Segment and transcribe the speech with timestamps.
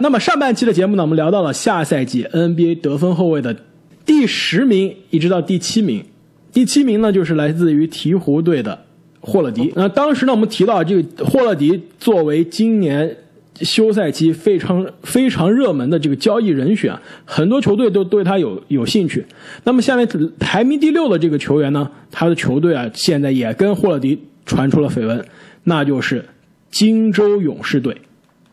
[0.00, 3.56] 那么上半期的节目呢，我们聊到了下赛季 NBA 得分后卫的
[4.06, 6.04] 第十名一直到第七名，
[6.52, 8.78] 第七名呢就是来自于鹈鹕队的
[9.20, 9.72] 霍勒迪。
[9.74, 13.16] 那当时呢，我们提到这个霍勒迪作为今年
[13.60, 19.26] 休赛期非常非常热门的这个交易人选，很多球队都对他有有兴趣。
[19.64, 20.08] 那么下面
[20.38, 25.24] 排名第六的这个球员呢，他的球队啊现在也跟霍勒迪传出了绯闻，
[25.64, 26.24] 那就是
[26.70, 27.96] 金州勇士队。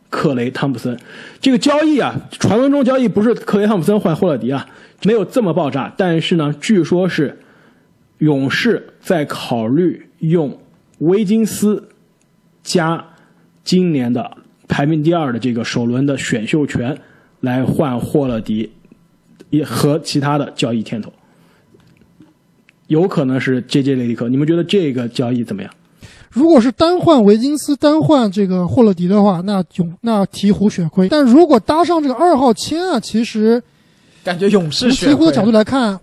[0.10, 0.98] 克雷汤普森，
[1.42, 4.68] 这个交易啊，传闻中交易不是克雷汤普森换霍勒迪啊，
[5.04, 5.94] 没有这么爆炸。
[5.98, 7.40] 但是呢，据说是
[8.20, 10.58] 勇士在考虑用
[11.00, 11.90] 威金斯
[12.64, 13.06] 加
[13.64, 14.38] 今年的
[14.68, 16.98] 排名第二的这个首轮的选秀权
[17.42, 18.72] 来换霍勒迪，
[19.50, 21.12] 也和其他的交易牵头，
[22.88, 23.96] 有可能是 J.J.
[23.96, 24.30] 雷迪克。
[24.30, 25.72] 你们觉得这个交易怎么样？
[26.36, 31.08] 如果是单换维金斯，单换这个霍勒迪的话，那勇那鹈鹕血亏。
[31.08, 33.64] 但如果搭上这个二号签啊，其实
[34.22, 35.98] 感觉勇士从鹈鹕的角度来看，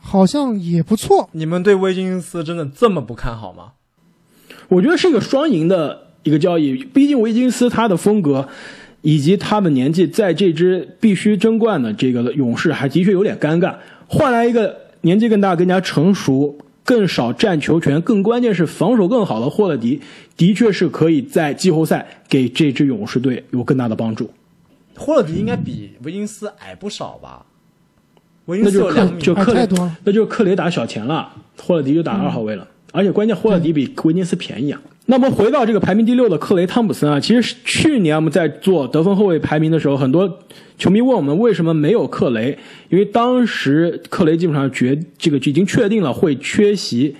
[0.00, 1.28] 好像也不错。
[1.32, 3.72] 你们对维金斯真的这么不看好吗？
[4.68, 6.82] 我觉得是一个双赢的一个交易。
[6.82, 8.48] 毕竟维金斯他的风格
[9.02, 13.74] 以及他的年纪，在这支必须争冠的这个勇士还的确有点尴尬。
[14.08, 16.56] 换来一个年纪更大、更加成熟。
[16.84, 20.00] 更少占球权，更关键是防守更好的霍勒迪，
[20.36, 24.30] 的确是可以在季后赛给这支勇士队有更大的帮助。
[24.96, 27.46] 霍勒迪应该比维金斯矮不少吧？
[28.44, 29.66] 维金斯有两米，就克雷，
[30.04, 34.80] 那就克雷打小前了，霍勒迪就打二号位了，而且关键霍勒迪比维金斯便宜啊。
[35.06, 40.38] 那么回到这个排名第六的克雷汤普森啊，其实去年我们在做得分后卫排名的时候，很多
[40.78, 47.14] 球迷问我们为什么没有克雷，因为当时克雷基本上决这个已经确定了会缺席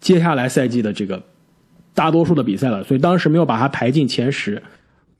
[0.00, 1.22] 接下来赛季的这个
[1.94, 4.60] 大多数的比赛了，所以当时没有把他排进前十。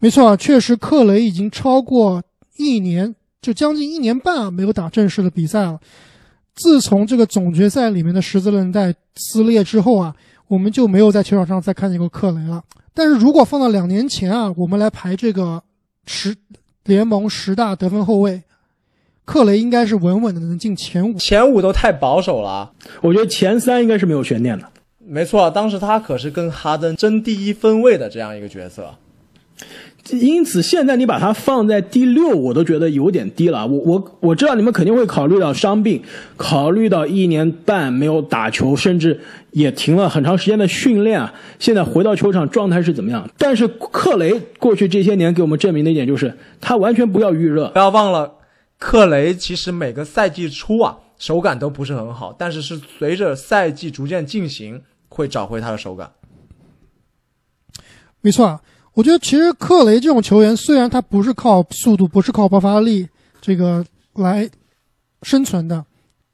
[0.01, 2.21] 没错啊，确实克雷已经超过
[2.57, 5.79] 一年，就将近一年半啊没有打正式的比赛了。
[6.57, 10.13] 自从这个总决赛里面的十字韧带撕裂之后啊。
[10.49, 12.63] 我们就没有在球场上再看见过克雷了。
[12.93, 15.63] 但是如果放到两年前啊，我们来排这个
[16.07, 16.35] 十
[16.85, 18.43] 联盟十大得分后卫，
[19.25, 21.17] 克雷应该是稳稳的能进前五。
[21.19, 22.73] 前五都太保守了，
[23.03, 24.67] 我觉得前三应该是没有悬念的。
[24.99, 28.95] 没错，当时他可是跟哈登争第一分位的这样一个角色。
[30.11, 33.67] 因此，现在你把他放在第六，我都觉得有点低了。
[33.67, 36.03] 我我我知道你们肯定会考虑到伤病，
[36.37, 39.21] 考虑到一年半没有打球，甚至
[39.51, 41.33] 也停了很长时间的训练啊。
[41.59, 43.29] 现在回到球场状态是怎么样？
[43.37, 47.69] 但是克雷过去这些年给我们证明的一点就是，他完全不要预热。
[47.71, 48.35] 不要忘了，
[48.79, 56.11] 克雷其实每个赛季初啊手感都不是很好，但是是随着赛季逐渐进行会找回他的手感。
[58.21, 58.61] 没错。
[58.95, 63.09] 我觉得其实克雷这种球员，虽然他不是靠速度，不是靠爆发力
[63.41, 64.51] 这个来
[65.23, 65.85] 生存的，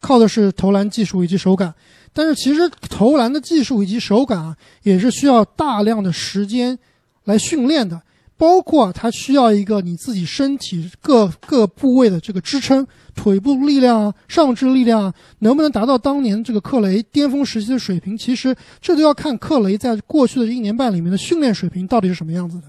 [0.00, 1.74] 靠的是投篮技术以及手感。
[2.14, 6.78] 但是其实投篮的技术以及手感啊，也是需要大量的时间
[7.24, 8.00] 来训练的。
[8.36, 18.18] 包括它需要一个你自己身体各各部位的这个支撑，腿部力量啊，上肢力量啊，能不能达到当年这个克雷巅峰时期的水平？
[18.18, 22.64] 其实这都要看克雷在过去的一年半里面的训练水平到底是什么样子的。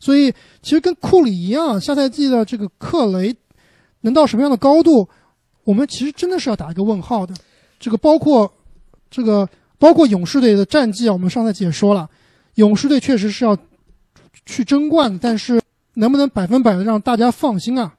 [0.00, 0.32] 所以，
[0.62, 3.36] 其实跟库里一样，下赛季的这个克雷
[4.00, 5.06] 能到什么样的高度，
[5.64, 7.34] 我们其实真的是要打一个问号的。
[7.78, 8.50] 这个包括
[9.12, 12.10] 这个包括勇士队的战绩啊，我们上赛季也说了，
[12.56, 13.56] 勇士队确实是要。
[14.44, 15.60] 去争冠，但是
[15.94, 17.94] 能不能百分百的让大家放心啊？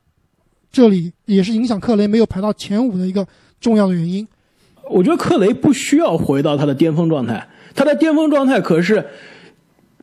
[0.69, 3.25] 这里也是影响克雷没有排到前五的一个
[3.61, 4.27] 重要的原因。
[4.89, 9.05] 我觉得克雷不需要回到他的巅峰状态，他的巅峰状态可是，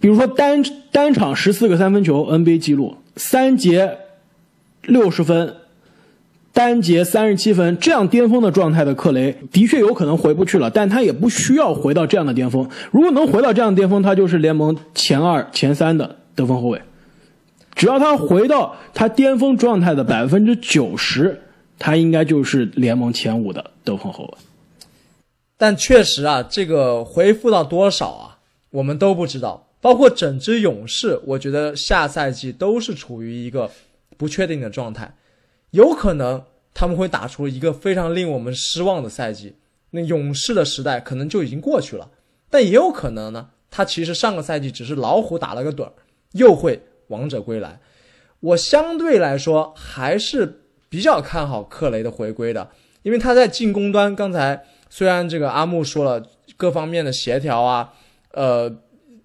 [0.01, 3.99] 比如说单单场十四个三分球 NBA 记录，三节
[4.81, 5.57] 六十分。
[6.53, 12.69] 单节三十七分，这样巅峰的状态的克雷的确有可能回不去了，但他也不需要回到这样的巅峰。
[12.91, 16.83] 如果能回到这样的巅峰，他就是联盟前二、前三的得分后卫。
[17.75, 21.41] 只要他回到他巅峰状态的百分之九十，
[21.79, 24.39] 他应该就是联盟前五的得分后卫。
[25.57, 28.39] 但确实啊，这个恢复到多少啊，
[28.71, 29.69] 我们都不知道。
[29.81, 33.71] 包括整支勇士，我觉得下赛季都是处于一个
[34.19, 35.15] 不确定的状态。
[35.71, 36.45] 有可能
[36.75, 39.57] 他们会打出一个非常令我们失望的赛季，
[39.91, 42.11] 那勇士的时代可能就已经过去了。
[42.49, 45.93] 但也有可能呢，他其实上个赛季只是老虎打了个盹儿，
[46.33, 47.81] 又会王者归来。
[48.41, 52.71] 我相对来说还是比较看好克雷的回归的，
[53.03, 56.27] 因为他在进攻端，刚才虽然这个阿木说了
[56.57, 57.93] 各方面的协调啊，
[58.33, 58.71] 呃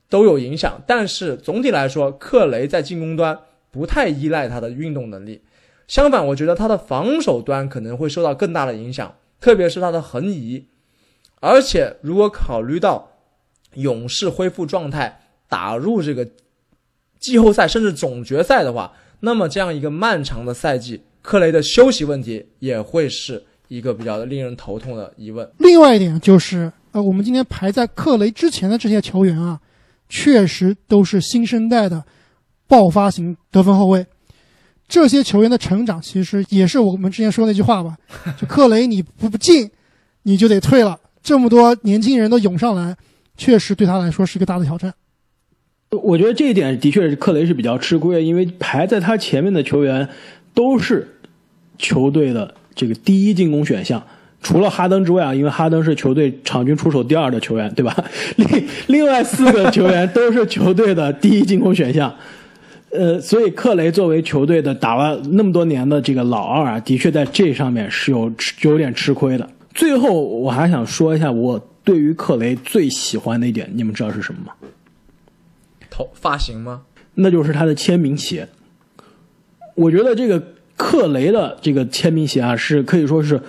[0.10, 3.40] 都有影响，但是总体来说，克雷在进攻端。
[3.72, 5.42] 不太依赖他的运动能力。
[5.88, 10.66] 相反，我觉得他的防守端可能会受到更大的影响，特别是他的横移。
[11.42, 13.12] 而且，如果考虑到
[13.76, 16.28] 勇士恢复状态、打入这个
[17.20, 25.48] 季后赛甚至总决赛的话，那么这样一个漫长的赛季，克雷的休息问题也会是一个比较令人头痛的疑问。
[25.60, 29.60] 另外一点就是，呃，我们今天排在克雷之前的这些球员啊，
[30.10, 32.04] 确实都是新生代的
[32.68, 34.06] 爆发型得分后卫。
[34.88, 37.98] 这些球员的成长，其实也是我们之前说那句话吧，
[38.40, 39.70] 就克雷你不不进，
[40.24, 40.98] 你就得退了。
[41.24, 42.96] 这么多年轻人都涌上来，
[43.36, 44.94] 确实对他来说是一个大的挑战。
[45.92, 50.08] 我觉得这一点的确是克雷是比较吃亏的，因为排在他前面的球员
[50.54, 51.18] 都是
[51.78, 54.06] 球队的这个第一进攻选项，
[54.42, 57.96] 除了哈登之外啊，因为哈登是球队场均出手第二的球员，对吧？
[58.36, 62.14] 另另外四个球员都是球队的第一进攻选项。
[62.98, 68.32] 呃，所以克雷作为球队的打了那么多年的这个老二啊，的确在这上面是有
[68.62, 69.50] 有点吃亏的。
[69.74, 74.54] 最后，我还想说一下我对于克雷最喜欢的一点，你们知道是什么吗？
[75.90, 76.82] 头发型吗？
[77.14, 78.48] 那就是他的签名鞋。
[79.76, 80.42] 我觉得这个
[80.76, 83.42] 克雷的这个签名鞋啊，是可以说是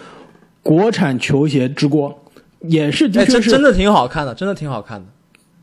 [0.63, 2.15] 国产球鞋之光，
[2.61, 5.07] 也是的哎，确是真真的挺好看的，真的挺好看的。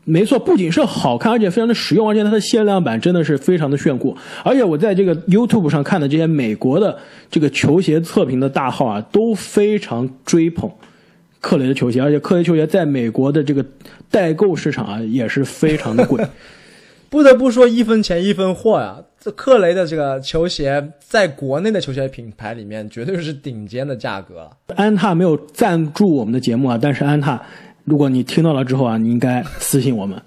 [0.04, 4.16] 没错，不仅是好看，而且非常的实用，而且它的限量版真的是非常的炫酷。
[4.44, 6.98] 而且我在这个 YouTube 上看的这些美国的
[7.30, 10.70] 这个球鞋测评的大号啊，都非常追捧
[11.40, 13.64] 克雷的球鞋，而且克雷球鞋在美国的这个
[14.10, 16.24] 代购市场啊也是非常的贵。
[17.10, 18.96] 不得不说，一分钱一分货呀！
[19.20, 24.50] 这克雷的这个球鞋，在国内的球鞋品牌里面，绝对是顶尖的价格了。
[24.74, 27.40] 安踏没有赞助我们的节目啊，但是安踏，
[27.84, 30.20] 如果你听到了之后啊，你应该私信我们。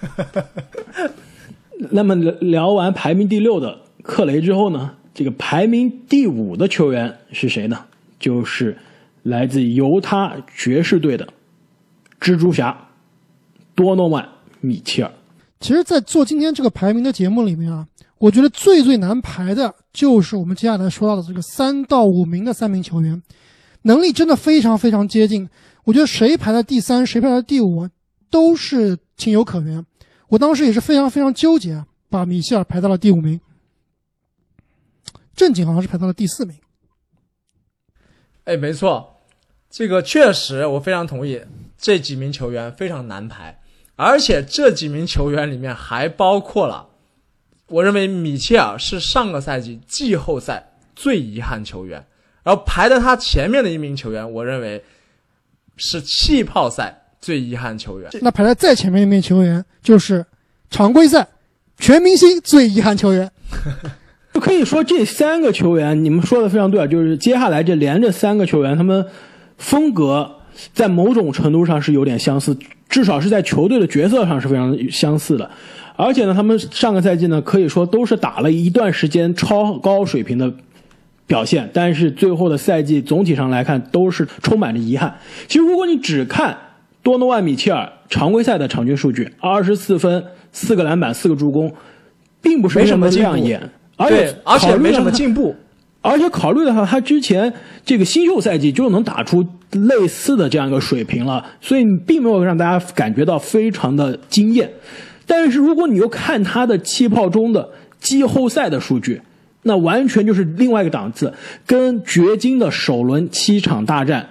[1.90, 7.84] 那么聊完排名第六的克雷之后呢，这个排名第五的球员是谁呢？
[8.18, 8.76] 就是
[9.22, 11.28] 来自犹他爵士队的
[12.20, 12.88] 蜘蛛侠
[13.74, 14.24] 多诺万·
[14.60, 15.10] 米切尔。
[15.60, 17.86] 其实，在做今天这个排名的节目里面啊，
[18.18, 23.20] 我觉得最最难排的就是我们接下来说到的这个三到五名的三名球员，
[23.82, 25.48] 能力真的非常非常接近。
[25.84, 27.88] 我觉得谁排在第三，谁排在第五，
[28.30, 29.84] 都是情有可原。
[30.28, 33.40] 我当时也是非常非常纠结，把米切尔排到了第五名，
[35.36, 36.56] 正经好像是排到了第四名。
[38.44, 39.20] 哎，没错，
[39.70, 41.40] 这个确实我非常同意，
[41.78, 43.60] 这几名球员非常难排，
[43.96, 46.88] 而且这几名球员里面还包括了，
[47.68, 52.06] 我认为米切尔是上个赛季季后赛最遗憾球员，
[52.42, 54.84] 然后排在他前面的一名球员，我认为
[55.76, 58.10] 是气泡赛最遗憾球员。
[58.20, 60.24] 那排在再前面一名球员就是
[60.70, 61.26] 常规赛
[61.78, 63.30] 全明星最遗憾球员。
[64.34, 69.06] 就可以说这三个球员，你们说的非常对啊，就是接下来这连着三个球员，他们
[69.58, 70.28] 风格
[70.72, 75.48] 在某种程度上是有点相似，至少是在球队的角色上是非常相似的。
[75.94, 80.52] 而且呢，他们上个赛季呢，可以说都是打了一段时间超高水平的
[81.26, 85.14] 表现，但是最后的赛季总体上来看都是充满着遗憾。
[85.48, 86.56] 其实，如果你只看
[87.02, 91.74] 多诺万·米切尔常规赛的场均数据，二十四分、四个篮板、四个助攻，
[92.42, 93.70] 并不是没什么亮眼。
[93.96, 95.54] 而且，而且没什么进步。
[96.00, 97.50] 而且考虑的话他之前
[97.82, 104.70] 这个新秀赛季就能打出类似的这样一个水平了，所以并没有让大家感觉到非常的惊艳。
[105.26, 109.22] 但是如果你又看他的气泡中的季后赛的数据，
[109.64, 111.34] 那完全就是另外一个档次，
[111.66, 114.28] 跟掘金的首轮七场大战，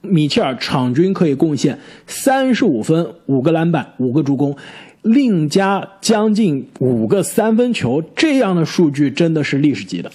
[0.00, 4.56] 米切尔场均可以贡献三十五分、五个篮板、五个助攻。
[5.02, 10.10] 另加将近五个三分球，这样的数据真的是历史级的。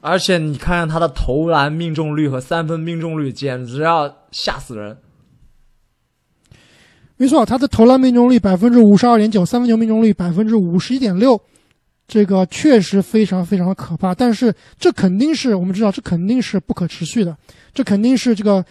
[0.00, 4.96] 而且你看看他的投篮命中率和三分命中率，简直要吓死人。
[7.16, 11.40] 没错，他的投篮命中率百分之五十二点九，三分球命中率百分之五十一点六，
[12.06, 14.14] 这个确实非常非常的可怕。
[14.14, 17.36] 但是这肯定是我们知道，这肯定是不可持续的，
[17.72, 18.64] 这肯定是这个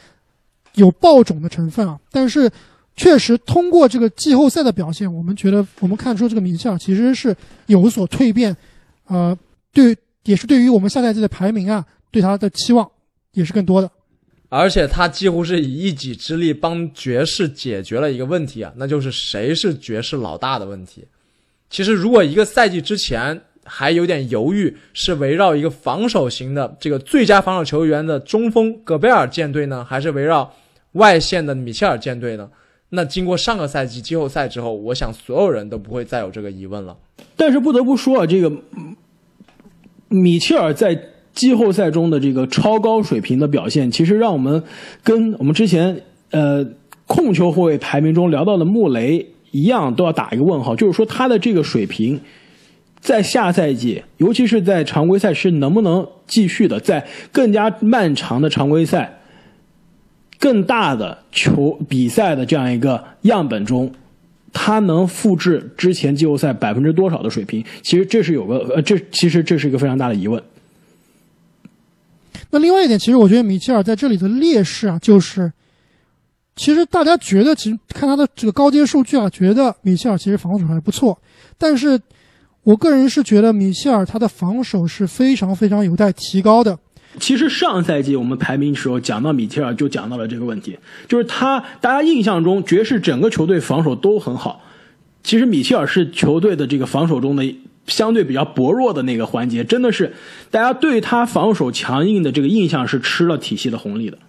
[0.75, 1.99] 有爆种的成分啊。
[2.11, 2.49] 但是
[2.95, 7.35] 确实通过这个季后赛的表现，我们觉得我们看出这个名校其实是
[7.67, 8.55] 有所蜕变，
[9.07, 9.35] 呃，
[9.73, 12.89] 对，也是对于我们下赛季的排名啊，对他的期望
[13.31, 13.89] 也是更多的。
[14.49, 21.05] 而且他几乎是以一己之力帮爵士解决了一个问题啊，那就是谁是爵士老大的问题。
[21.71, 30.53] 其实，如果一个赛季之前还有点犹豫，是围绕一个防守型的这个最佳防守球员的中锋戈贝尔舰队呢，还是围绕
[30.91, 32.49] 外线的米切尔舰队呢？
[32.89, 36.97] 那经过上个赛季季后赛之后，我想所有人都不会再有这个疑问了。
[37.37, 38.51] 但是不得不说啊，这个
[40.09, 41.01] 米切尔在
[41.33, 44.61] 季后赛中的这个超高水平的表现，其实让我们
[45.05, 46.67] 跟我们之前呃
[47.07, 52.19] 控球后卫排名中聊到的穆雷一样，都要打一个问号，就是说他的这个水平。
[52.99, 59.19] 在下赛季，尤其是在常规赛，是能不能继续的在更加漫长的常规赛、
[60.37, 63.91] 更大的球比赛的这样一个样本中，
[64.53, 67.65] 他能复制之前季后赛百分之多少的水平？
[67.81, 70.39] 其实这是有个呃，这其实这是一个非常大的疑问。
[72.51, 75.51] 那另外一点，其实我觉得米切尔在这里的劣势啊，就是
[76.55, 81.17] 其实大家觉得，其实看他的这个高阶数据啊，觉得米切尔其实防守还不错，
[81.57, 81.99] 但是。
[82.63, 86.77] 我个人是觉得米切尔他的防守是非常非常有待提高的。
[87.17, 90.77] 其实上赛季我们排名时候讲到米切尔就讲到了这个问题，
[91.07, 94.61] 就是他大家印象中爵士整个球队防守都很好，
[95.23, 97.55] 其实米切尔是球队的这个防守中的
[97.87, 100.13] 相对比较薄弱的那个环节，真的是
[100.51, 104.19] 大家对他防守强硬的这个印象是吃了体系的红利的。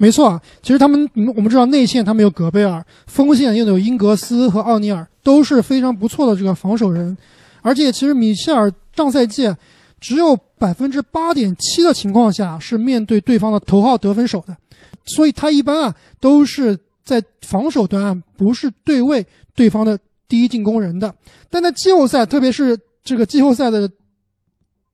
[0.00, 7.16] 没错啊，其实他们我们知道内线他们有戈贝尔，锋线又有英格斯和奥尼尔，都是非常不错的这个防守人。
[7.62, 9.52] 而且其实米切尔上赛季
[10.00, 14.56] 只有百分之八点七的情况下是面对对方的头号得分手的，
[15.04, 21.12] 所以他一般啊都是在防守端啊不是对位对方的第一进攻人的。
[21.50, 23.90] 但在季后赛，特别是这个季后赛的。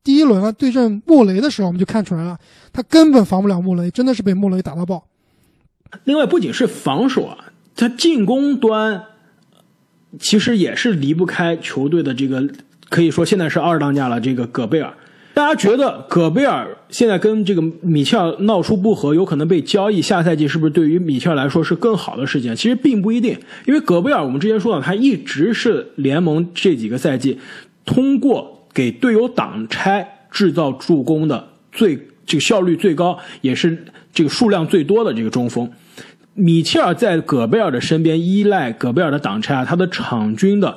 [0.04, 2.38] 第一轮啊，对阵穆雷的时候，我们就看出来了，
[2.74, 5.06] 他根本防不了穆雷，真的是被穆雷打到爆。
[6.04, 7.38] 另外，不仅是防守啊，
[7.74, 9.02] 他进攻端
[10.20, 12.46] 其实也是离不开球队的这个，
[12.90, 14.20] 可以说现在是二当家了。
[14.20, 14.92] 这个戈贝尔，
[15.32, 22.54] 大家觉得戈贝尔现在跟这个米切尔闹出不和，有可能被交易，下赛季是不是对于米切尔来说是更好的事情？
[22.54, 27.38] 其实并不一定，因为戈贝尔我们之前说了，他一直是联盟这几个赛季
[27.86, 28.53] 通过。
[28.74, 35.70] 给队友挡拆、制造助攻的最这个效率最高，也是这个数量最多的这个中锋，
[36.34, 40.76] 米切尔在戈贝尔的身边，依赖戈贝尔的挡拆啊，他的场均的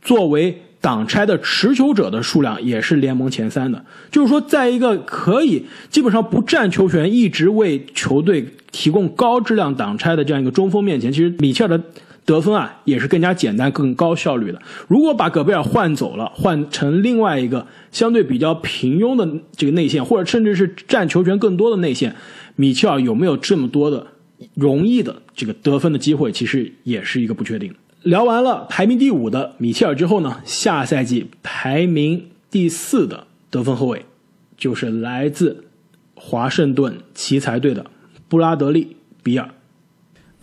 [0.00, 3.84] 作为挡拆的持球者的数量也是联盟前三的。
[4.10, 11.82] 就是说，在一个可以基本上不占球权，一直为球队提供高质量挡拆的这样一个中锋面前，其实米切尔的。
[12.26, 14.60] 得分啊，也是更加简单、更高效率的。
[14.88, 22.14] 如果把戈贝尔换走了，换成另外一个相对比较平庸的这个内线，或者甚至是占球权更多的内线，
[22.56, 24.08] 米切尔有没有这么多的
[24.54, 27.72] 容易的这个得分的机会，其实也是一个不确定。
[28.02, 34.04] 聊完了排名第五的米切尔之后呢，下赛季排名第四的得分后卫
[34.56, 35.64] 就是来自
[36.16, 37.86] 华盛顿奇才队的
[38.28, 38.84] 布拉德利·
[39.22, 39.48] 比尔。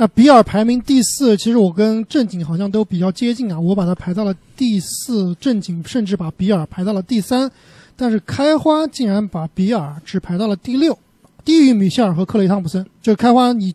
[0.04, 7.50] 那比尔排名第四，其实我跟正经好像都比较接近啊，我把他排到了第四，正经甚至把比尔排到了第三，
[7.96, 11.00] 但是开花竟然把比尔只排到了第六，
[11.46, 12.86] 低于米切尔和克雷汤普森。
[13.02, 13.74] 就开花，你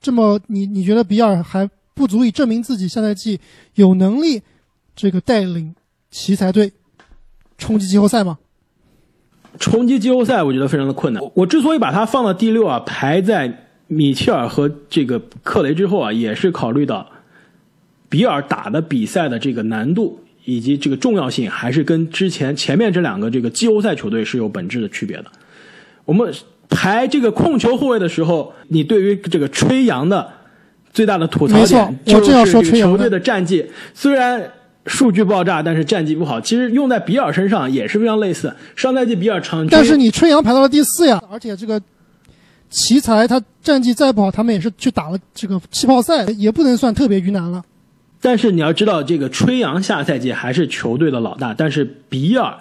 [0.00, 3.38] 这么你你觉得比尔还不足以证明自己下赛季
[3.76, 4.42] 有能力
[4.96, 5.72] 这个带领
[6.10, 6.72] 奇才队
[7.56, 8.36] 冲击季后赛吗？
[9.60, 11.22] 冲击季后赛，我觉得非常的困难。
[11.34, 13.66] 我之所以把他放到第六啊，排在。
[13.88, 17.06] 米切尔和这个克雷之后啊，也是考虑到
[18.10, 25.24] 比尔打的比赛的这个难度以及这个重要性，还是跟之前前面这两个这个季后赛球队是有本质的区别的。
[26.04, 26.32] 我们
[26.68, 30.26] 排这个控球后卫的时候，你对于这个吹杨的
[30.92, 33.64] 最大的吐槽点就是球队的战绩，
[33.94, 34.52] 虽然
[34.84, 36.38] 数据爆炸，但是战绩不好。
[36.38, 38.54] 其实用在比尔身上也是非常类似。
[38.76, 41.80] 上赛季比尔场均，但是你吹杨排到了第四呀，而且这个。
[42.70, 47.62] 奇才他战绩再不好，他们也是去打了这个气泡赛，也不能算特别鱼腩了。
[48.20, 52.54] 但是你要知道，这个吹杨下赛季还是球队的老大，但是比尔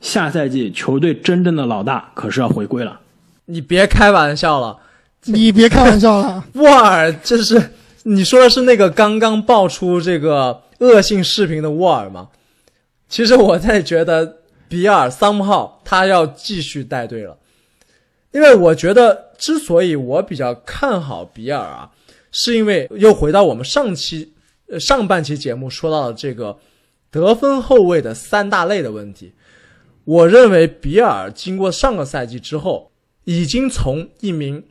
[0.00, 3.00] 下赛季球队真正的老大可是要回归了。
[3.46, 4.78] 你别开玩笑了，
[5.24, 6.44] 你别开玩笑了。
[6.54, 7.72] 沃尔，这是
[8.04, 12.28] 你说的是那个刚刚爆出这个恶性视频的沃尔吗？
[13.08, 14.36] 其实我在觉得
[14.68, 17.36] 比尔三号他要继续带队了。
[18.32, 21.90] 因为我觉得，之所以我比较看好比尔啊，
[22.30, 24.32] 是因为又回到我们上期、
[24.78, 26.56] 上半期节目说到的这个
[27.10, 29.32] 得分后卫的三大类的问题。
[30.04, 32.92] 我认为比尔经过上个赛季之后，
[33.24, 34.64] 已经从一名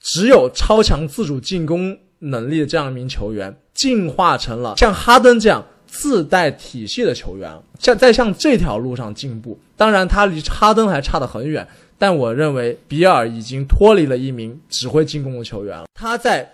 [0.00, 9.58] 只有超强自主进攻能力的这样一名球员，进化成了像哈登这样自带体系的球员，像在向这条路上进步。
[9.76, 11.66] 当然，他离哈登还差得很远。
[11.98, 15.86] 但我认为比尔已经脱离了一名只会进攻的球员了。
[15.94, 16.48] 他在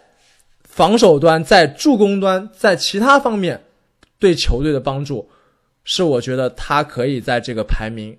[0.63, 3.63] 防守端、在助攻端、在其他方面
[4.19, 5.29] 对球队的帮助，
[5.85, 8.17] 是我觉得他可以在这个排名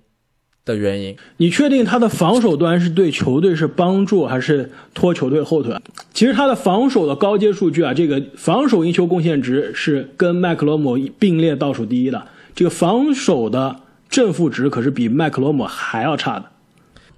[0.64, 1.16] 的原因。
[1.36, 5.76] 你确定他的防守端是对球队是帮助还是拖球队后腿？
[6.14, 12.26] 其实他的防守的高阶数据啊，这个防守赢球贡献值是跟麦克罗姆并列倒数第一的。
[12.54, 16.46] 这个防守的正负值可是比麦克罗姆还要差的。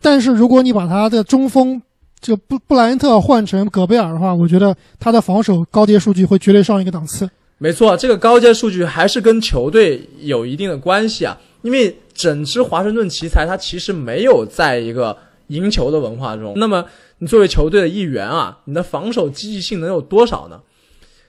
[0.00, 1.80] 但是如果你把他的中锋
[2.20, 7.28] 这布布莱恩特换成戈贝尔的话，我觉得他的防守高阶数据会绝对上一个档次。
[7.58, 15.16] 没错，这个高阶数据还是跟球队有一定的关系啊，因为整支华盛顿奇才他其实没有在一个
[15.48, 16.52] 赢球的文化中。
[16.56, 16.84] 那么
[17.18, 20.60] 你作为球队的一员啊，你的防守积极性能有多少呢？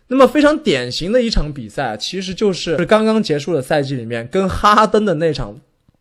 [0.07, 5.55] 那么非常典型的一场比赛，其实就是刚刚结束的赛季里面跟哈登的那场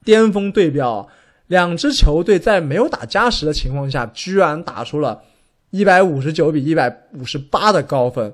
[0.05, 1.07] 巅峰对标。
[1.49, 5.23] 两支球队在没有打加时的情况下，居然打出了
[5.71, 8.33] 一百五十九比一百五十八的高分。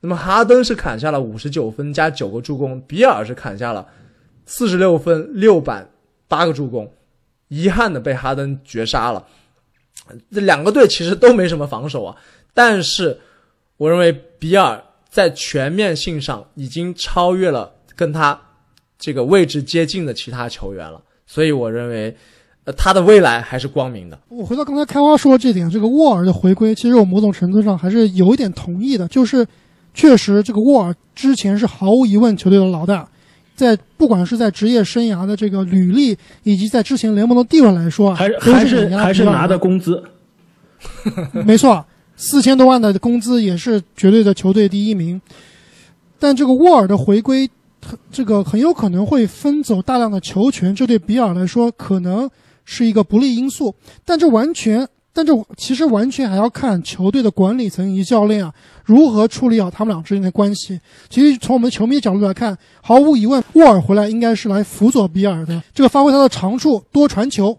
[0.00, 3.86] 那么哈登是砍下了五十九分加九个助攻，比尔是砍下了
[4.44, 5.88] 四十六分六板
[6.28, 6.92] 八个助攻，
[7.48, 9.26] 遗憾的被哈登绝杀了。
[10.30, 12.14] 这两个队其实都没什么防守啊，
[12.52, 13.18] 但是
[13.78, 18.38] 我认为比尔在全面性上已经超越了跟他
[18.98, 22.14] 这个位置接近的其他球员了，所以我认为。
[22.64, 24.16] 呃，他的未来还是光明的。
[24.28, 29.08] 我回到刚才开花说这点，这个沃尔的回归，其实我某种程度上还是有一点同意的。
[29.08, 29.44] 就是，
[29.92, 33.04] 确实这个沃尔之前是毫无疑问球队的老大，
[33.56, 40.00] 在不管是在职业生涯的这个履历，以及在之前联盟的地位来说，还是还是还是拿的工资。
[41.44, 45.20] 没错，四千多万的工资也是绝对的球队第一名。
[46.20, 47.50] 但这个沃尔的回归，
[48.12, 52.30] 这个很有可能会分走大量的球权，这对比尔来说可能。
[52.64, 58.52] 是一个不利因素，但这完全，但这其实完全还要看球队的管理层以及教练啊
[58.84, 60.80] 如何处理好他们俩之间的关系。
[61.08, 67.56] 其实从我们球迷角度来看，毫无疑问，沃尔回来应该是来辅佐比尔的，这个发挥他的长处，多传球，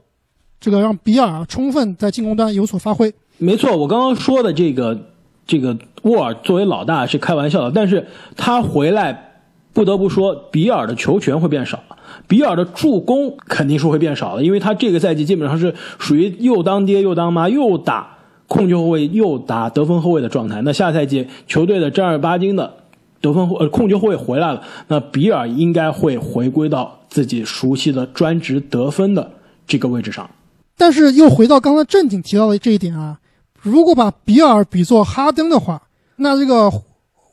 [0.59, 3.13] 这个让比尔充分在进攻端有所发挥。
[3.37, 4.97] 没错，我刚刚说的这个，
[5.45, 9.29] 这个沃尔作为老大是开玩笑的，但是他回来。
[9.75, 20.61] 不得不说，比尔的球权会变少了，比尔的助攻肯定是会变少的，因为他这个赛季基本上是属于又当爹又当妈，又打控球后卫又打得分后卫的状态。
[20.61, 22.73] 那下赛季球队的正儿八经的
[23.21, 29.31] 得分呃控球后卫回来了，那比尔应该会回归到自己熟悉的专职得分的
[29.65, 30.29] 这个位置上。
[30.77, 33.19] 但是又回到刚才正经提到的这一点啊，
[33.61, 35.81] 如果把比尔比作哈登的话，
[36.17, 36.69] 那这个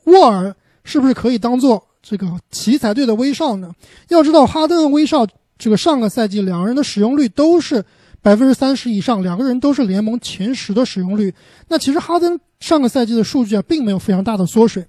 [0.05, 1.83] 沃尔是不是可以当做？
[2.01, 3.71] 这个奇才队的威少呢？
[4.09, 5.25] 要知道，哈登和威少
[5.57, 7.83] 这个上个赛季两个人的使用率都是
[8.21, 11.33] 百分之三十以上，两个人都是联盟前十的使用率。
[11.67, 14.85] 那其实哈登上个赛季的数据啊，并没有非常大的缩水。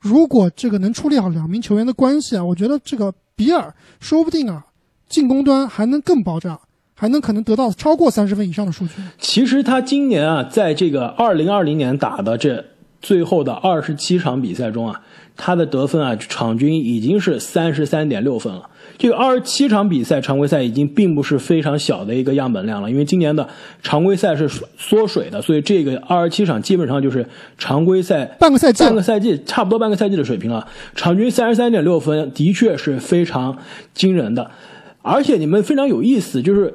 [0.00, 4.64] 如果这个能处理好两名球员的关系啊，我觉得这个比尔说不定啊，
[5.08, 6.58] 进攻端还能更保障，
[6.94, 8.94] 还能可能得到超过三十分以上的数据。
[9.18, 12.64] 其实他今年啊，在这个二零二零年打的这
[13.00, 15.02] 最后的二十七场比赛中啊。
[15.38, 18.70] 他的得分啊，场均已经是三十三点六分了。
[18.96, 23.46] 这个二十七场比赛常规赛已经并不是非常小的一个样本量了，因为今年的
[23.82, 27.28] 常规赛是缩水的，所以这个二十七场基本上就是
[27.58, 30.66] 常规赛半个赛季，半个赛季差不多半个赛季的水平了。
[30.94, 33.58] 场均三十三点六分，的确是非常
[33.92, 34.50] 惊人的。
[35.02, 36.72] 而且你们非常有意思，就是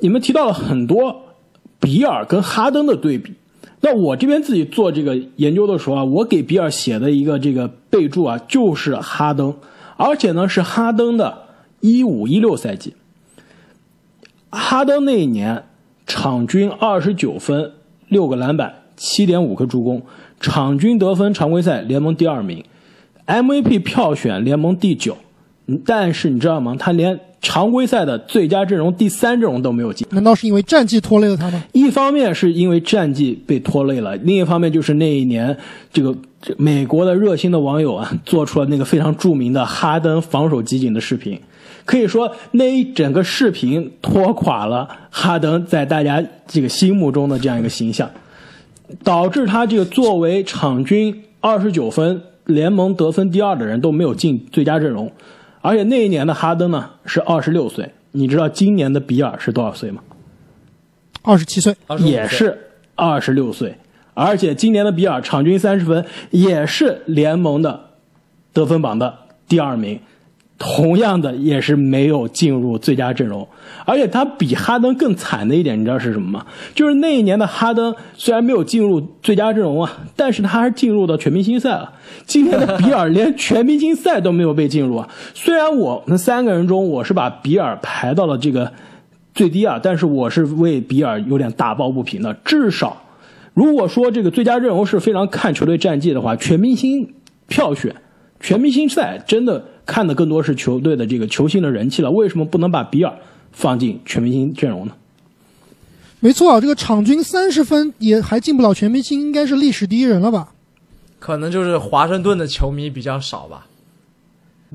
[0.00, 1.36] 你们提到了很多
[1.78, 3.34] 比尔跟哈登的对比。
[3.82, 9.54] 那我这边自己做这个研究的时候啊，我给比尔写的一个这个备注啊，就是哈登，
[9.96, 11.44] 而且呢是哈登的
[11.80, 12.94] 一五一六赛季。
[14.50, 15.64] 哈登那一年
[16.06, 17.72] 场均二十九分、
[18.08, 20.02] 六个篮板、七点五个助攻，
[20.40, 22.64] 场均得分常规赛联盟第二名
[23.26, 25.16] ，MVP 票选联盟第九。
[25.84, 26.76] 但是你知道吗？
[26.78, 31.62] 他连常规赛的最佳阵容第三阵容都没有进，难道是因为战绩拖累了他吗？
[31.72, 35.56] 一方面是因为战绩被拖累了，另一方面就是那一年
[35.92, 36.14] 这个
[36.56, 41.40] 美国的热心的网友啊，做出了那个非常著名的哈登防守集锦的视频，
[41.86, 48.10] 可以说那一整个视频拖垮了哈登在大家这个心目中的这样一个形象，
[49.02, 55.10] 导致他这个作为场均二十九分、联盟得分第二的人都没有进最佳阵容。
[55.60, 60.02] 而且那一年的哈登呢是二十六岁，你知道今年的比尔是多少岁吗？
[61.22, 62.58] 二十七岁，也是
[62.94, 63.76] 二十六岁。
[64.14, 67.90] 而且今年的比尔场均三十分，也是联盟的
[68.52, 69.18] 得分榜的
[69.48, 70.00] 第二名。
[70.62, 73.48] 同样的也是没有进入最佳阵容，
[73.86, 76.46] 而且他比哈登更惨的一点，你知道是什么吗？
[76.74, 81.90] 就是那一年的哈登虽然没有进入最佳阵容啊，但是他还是进入到全明星赛了。
[82.26, 85.08] 今年的比尔连全明星赛都没有被进入啊。
[85.32, 88.70] 虽然我们三个人中我是把比尔排到了这个
[89.34, 92.34] 最低啊，但是我是为比尔有点打抱不平的。
[92.44, 93.00] 至少，
[93.54, 97.14] 如果说这个最佳阵容是非常看球队战绩的话，全明星
[97.48, 97.94] 票选、
[98.40, 99.64] 全明星赛真的。
[99.86, 103.12] 看的更多是球队的这个球星的人气了，为什么不能把比尔
[103.50, 104.92] 放进全明星阵容呢？
[106.20, 110.52] 没错啊，这个场均三十分也还进不了全明星，应该是历史第一人了吧？
[111.18, 113.66] 可能就是华盛顿的球迷比较少吧。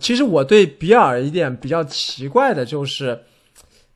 [0.01, 3.21] 其实我对比尔一点比较奇怪的就是，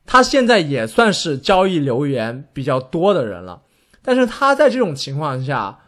[0.06, 3.60] 他现在也算是交易留言比较多的人了，
[4.00, 5.79] 但是他在这种情况下，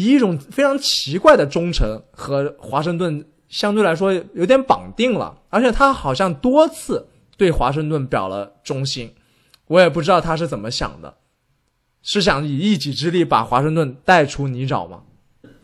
[0.00, 3.24] 以一种非常奇怪的忠诚和华盛顿。
[3.48, 7.06] 相对来说有点绑定了，而且他好像多次
[7.36, 9.14] 对华盛顿表了忠心，
[9.68, 11.14] 我也不知道他是怎么想的，
[12.02, 15.02] 是想以一己之力把华盛顿带出泥沼吗？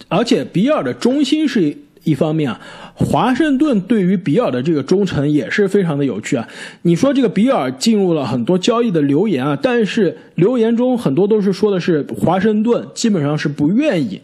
[0.06, 2.60] 而且比尔的忠心是一方面啊，
[2.94, 6.48] 华盛顿对于比尔的这个忠诚也是非常的有趣啊。
[6.82, 14.20] 你说这个比尔进入了很多交易的留言啊，但是留言中很多都是说的是华盛顿基本上是不愿意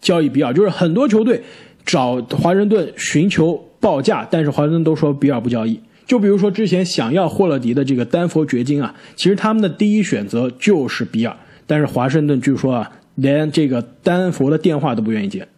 [0.00, 1.42] 交易比尔，就是很多球队。
[1.86, 5.80] 找华盛顿寻求报价，但是华盛顿都说比尔不交易。
[6.06, 11.34] 就比如说之前想要霍勒迪的这个丹佛掘金啊，其实他们的第一选择就是比尔，
[11.66, 15.48] 但是华盛顿据说啊，连这个丹佛的电话都不愿意接。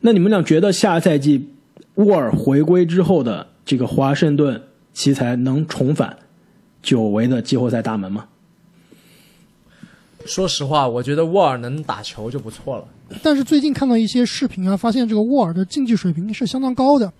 [0.00, 1.48] 那你们俩觉得下赛季
[1.94, 6.16] 沃尔回归之后的这个华盛顿奇才能重返
[6.82, 8.26] 久违的季后赛大门吗？
[10.26, 12.84] 说实话，我觉得沃尔能打球就不错了。
[13.22, 17.10] 但是最近看到一些视频啊，发现这个沃尔的竞技水平是相当高的，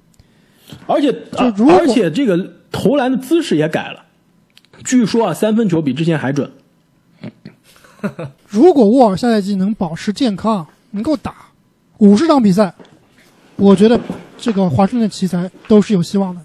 [0.86, 4.04] 而且就而且这个投篮的姿势也改了，
[4.84, 6.50] 据说啊，三分球比之前还准。
[8.48, 11.34] 如果沃尔下赛季能保持健康，能够打
[12.00, 12.74] 五十场比赛，
[13.56, 14.00] 我觉得
[14.38, 16.40] 这个华盛顿奇才都是有希望的。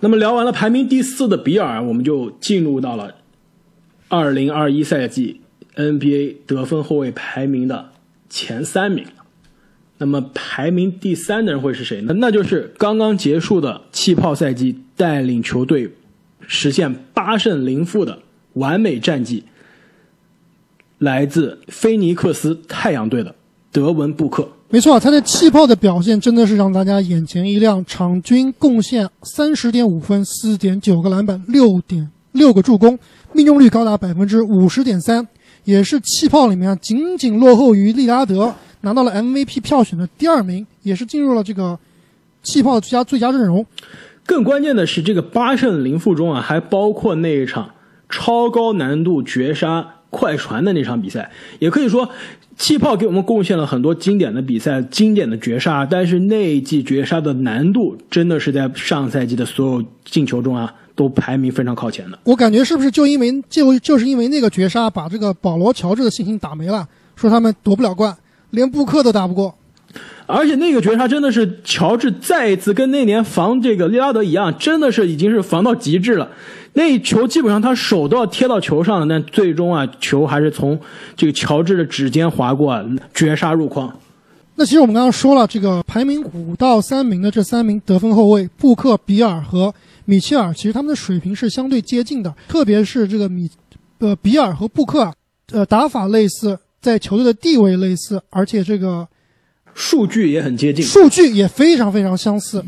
[0.00, 3.14] 那么聊完了排名第四的比尔，我们就进入到了
[4.08, 5.40] 二零二一赛季
[5.74, 7.92] NBA 得分后卫排名的。
[8.28, 9.06] 前三名，
[9.98, 12.14] 那么排名第三的人会是谁呢？
[12.18, 15.94] 那就是刚刚结束的气泡赛季，带领球队
[16.40, 18.18] 实现八胜零负的
[18.54, 19.44] 完美战绩，
[20.98, 23.36] 来自菲尼克斯太阳队的
[23.70, 24.48] 德文布克。
[24.74, 32.98] 没错，他在气泡的表现真的是让大家眼前一亮，场均贡献三十点五分、四点九个篮板、六点六个助攻，
[33.32, 35.24] 命中率高达百分之五十点三。
[35.62, 41.78] 也是气泡里面仅仅落后于利拉德，拿到了 MVP 票选的第二名，也是进入了这个
[42.42, 43.64] 气泡最佳最佳阵容。
[44.26, 47.70] 更关键的是，这个八胜零负中啊，还包括那一场
[48.08, 51.30] 超高难度绝杀快船的那场比赛。
[51.58, 52.08] 也可以说，
[52.56, 55.84] 气泡给我们贡献了很多经典的比赛、经典的绝杀。
[55.84, 60.72] 但是那一季绝杀的难度，真的是在上赛季的所有进球中啊。
[60.96, 68.16] 都排名非常靠前的，我感觉是不是就因为就就是因为那个绝杀，把这个保罗乔治的信心打没了，说他们夺不了冠，
[68.50, 69.52] 连布克都打不过。
[70.26, 76.28] 而且那个绝杀真的是乔治再一次跟那年防这个利拉德一样，真的是已经是防到极致了。
[76.74, 80.78] 那球基本上他手都要贴到球上了，但最终啊，球还是从
[81.16, 82.84] 这个乔治的指尖划过，
[83.14, 83.96] 绝杀入框。
[84.56, 89.74] 那其实我们刚刚说了，这个排名五到三名的这三名得分后卫，布克、比尔和。
[90.06, 93.50] 米切尔其实他们的水平是相对接近的，特别是这个米，
[94.00, 95.10] 呃，比尔和布克，
[95.50, 99.08] 呃，打法类似，在球队的地位类似，而且这个
[99.72, 102.62] 数据也很接近，数据也非常非常相似，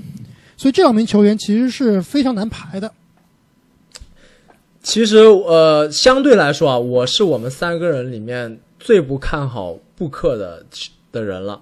[0.57, 2.91] 所以这两名球员其实是非常难排的。
[4.87, 10.65] 其实，呃，相对来说啊，我是我们三个人里面最不看好布克的
[11.11, 11.61] 的人了。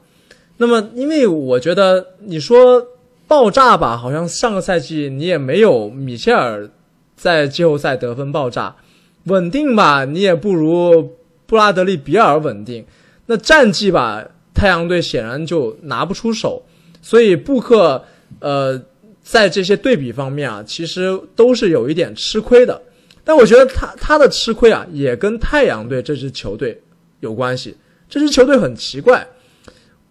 [0.59, 2.87] 那么，因为我觉得你说。
[3.27, 6.69] 爆炸吧，好像上个赛季你也没有米切尔
[7.17, 8.77] 在季后赛得分爆炸，
[9.25, 12.85] 稳定吧，你也不如布拉德利比尔稳定。
[13.25, 16.63] 那战绩吧，太阳队显然就拿不出手，
[17.01, 18.05] 所以布克
[18.41, 18.79] 呃
[19.23, 22.81] 在这些对比方面啊，其实都是有一点吃亏的。
[23.25, 26.81] 但我觉得他他的吃亏啊，也跟太阳队这支球队
[27.21, 27.77] 有关系。
[28.09, 29.27] 这支球队很奇怪。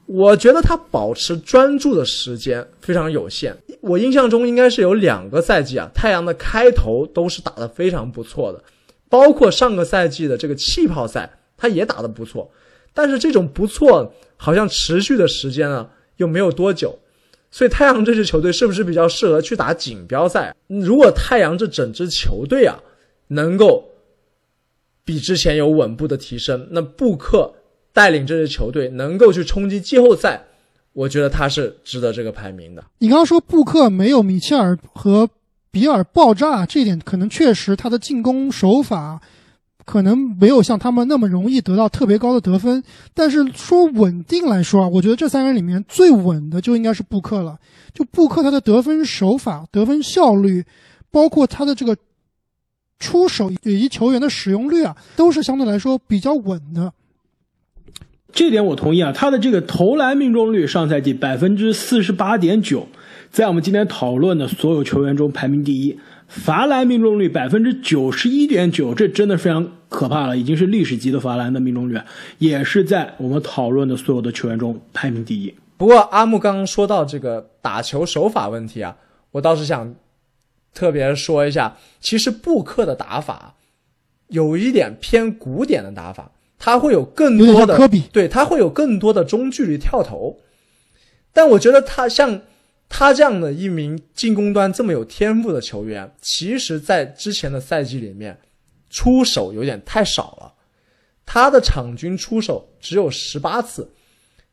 [0.06, 3.56] 我觉得他保持专注的时间非常有限。
[3.80, 8.62] 我印象中应该是有两个赛季啊，太阳的开头都是打得非常不错的，
[9.08, 12.52] 包括上个赛季的这个气泡赛，他也打得不错。
[12.94, 17.00] 但是这种不错好像持续的时间呢又没有多久，
[17.50, 20.54] 所以太阳这支球队是不是比较适合去打锦标赛？
[20.68, 22.78] 如果太阳这整支球队啊
[23.28, 23.84] 能够
[25.06, 27.54] 比之前有稳步的提升，那布克
[27.92, 30.42] 带领这支球队能够去冲击季后赛，
[30.94, 32.84] 我觉得他是值得这个排名的。
[33.00, 35.30] 你刚刚说布克没有米切尔和
[35.72, 39.20] 比尔爆炸，这一点可能确实他的进攻手法
[39.86, 42.82] 可能没有像他们那么容易得到特别高的得分。
[43.14, 47.58] 但是说稳定来说啊，我觉得这三个人里面最稳的就应该是布克了。
[47.94, 50.64] 就布克他的得分手法、得分效率，
[51.12, 51.96] 包括他的这个
[53.04, 56.94] 出手以及球员的使用率啊，都是相对来说比较稳的。
[58.32, 62.88] 这点我同意啊，他的这个投篮命中率上赛季百分之四十八点九，
[63.30, 66.00] 在我们今天讨论的所有球员中排名第一。
[66.28, 72.02] 罚篮命中率百分之九十一点九，这真的非常可怕了，已经是历史级的罚篮的命中率，
[72.40, 75.54] 也是在我们讨论的所有的球员中排名第一。
[75.78, 78.96] 不过阿木刚刚说到这个打球手法问题啊，
[79.30, 79.94] 我倒是想
[80.74, 83.56] 特别说一下，其实布克的打法
[84.28, 90.40] 有一点偏古典的打法，他会有更多的科比对他会有更多的中距离跳投，
[91.32, 92.42] 但我觉得他像
[92.90, 98.40] 他这样的一名进攻端这么有天赋的球员，其实在之前的赛季里面
[98.90, 100.54] 出手有点太少了，
[101.26, 103.92] 他的场均出手只有十八次。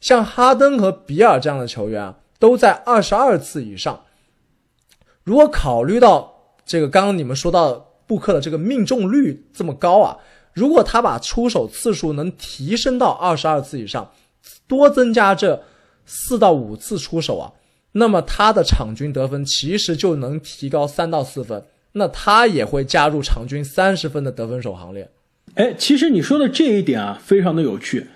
[0.01, 4.05] 像哈登和比尔这样的球员啊，都在二十二次以上。
[5.25, 6.33] 如果考虑到
[6.65, 10.17] 这个刚刚你们说到布克的这个命中率这么高啊，
[10.53, 14.11] 如果他把出手次数能提升到二十二次以上，
[14.67, 15.63] 多增加这
[16.05, 17.53] 四到五次出手啊，
[17.93, 25.11] 那么他的场均得分其实就能提高三到四分，那他也会加入场均三十分的得分手行列。
[25.55, 28.07] 哎，其实你说的这一点啊，非常的有趣。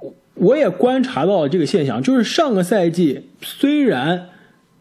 [0.00, 4.28] 我我也观察到了这个现象，就是上个赛季虽然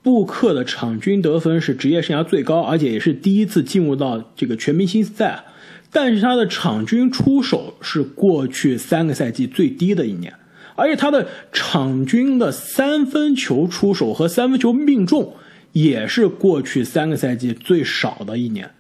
[0.04, 5.46] 布克的场均得分是职业生涯最高，而且也是第一次进入到这个全明星赛，
[5.92, 10.34] 但是他的场均出手是过去三个赛季最低的一年，
[10.76, 15.34] 而且他的场均的三分球出手和三分球命中
[15.72, 18.72] 也是过去三个赛季最少的一年。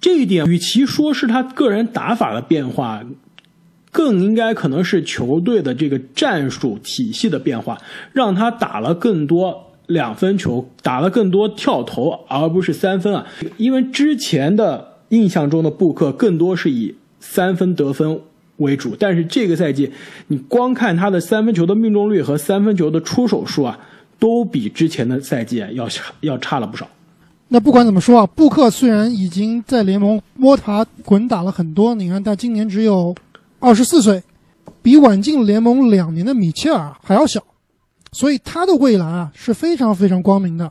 [0.00, 3.04] 这一点，与其说是他个人打法的变化，
[3.92, 7.78] 更应该可能是球队的这个战术体系的变化，
[8.14, 13.26] 让他打了更多两分球，打了更多跳投，而不是三分啊。
[13.56, 18.20] 因为之前的印象中的布克更多是以三分得分
[18.58, 19.90] 为主，但是这个赛季
[20.28, 23.78] 你光看他的三分球的命中率和三分球的出手数啊，
[24.20, 26.88] 都比之前的赛季啊要差要差了不少。
[27.48, 33.12] 那不管怎么说啊，布克虽然已经在联盟摸爬滚打了很多年，但今年只有
[33.58, 34.22] 二十四岁，
[34.82, 37.42] 比晚进联盟两年的米切尔还要小，
[38.12, 40.70] 所以他的未来啊是非常非常光明的。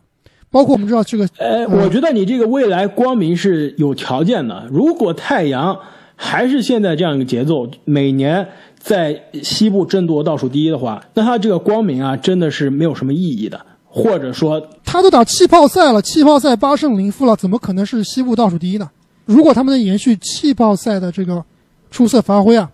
[0.52, 4.68] 包括我们知道这个，呃，我觉得你这个未来光明是有条件的。
[4.72, 5.80] 如果太阳
[6.16, 8.48] 还是现在这样一个节奏，每年
[8.80, 13.64] 在西部争夺倒数第一的话，那他这个光明啊，真的是没有什么意义的。
[13.92, 18.88] 或者说，他都打气泡赛了，气泡赛八胜零负了，怎么可能是西部倒数第一呢？
[19.26, 21.44] 如果他们能延续气泡赛的这个
[21.90, 22.70] 出色发挥啊，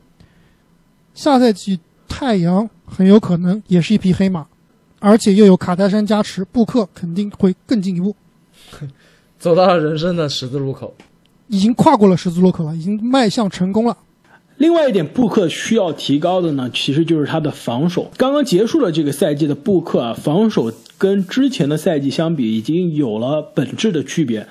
[1.14, 4.46] 下赛季太阳很有可能也是一匹黑马，
[5.06, 8.16] 而且又有卡戴珊加持，布克肯定会更进一步，
[9.38, 10.96] 走到了人生的十字路口。
[11.48, 13.96] 已经跨过了十字路口了，已经迈向成功了。
[14.58, 18.10] 另外一点，布克需要提高的呢，其实就是他的防守。
[18.18, 24.48] 刚刚结束了这个赛季的布克啊，防守跟之前的赛季相比，已经有了本质的区别。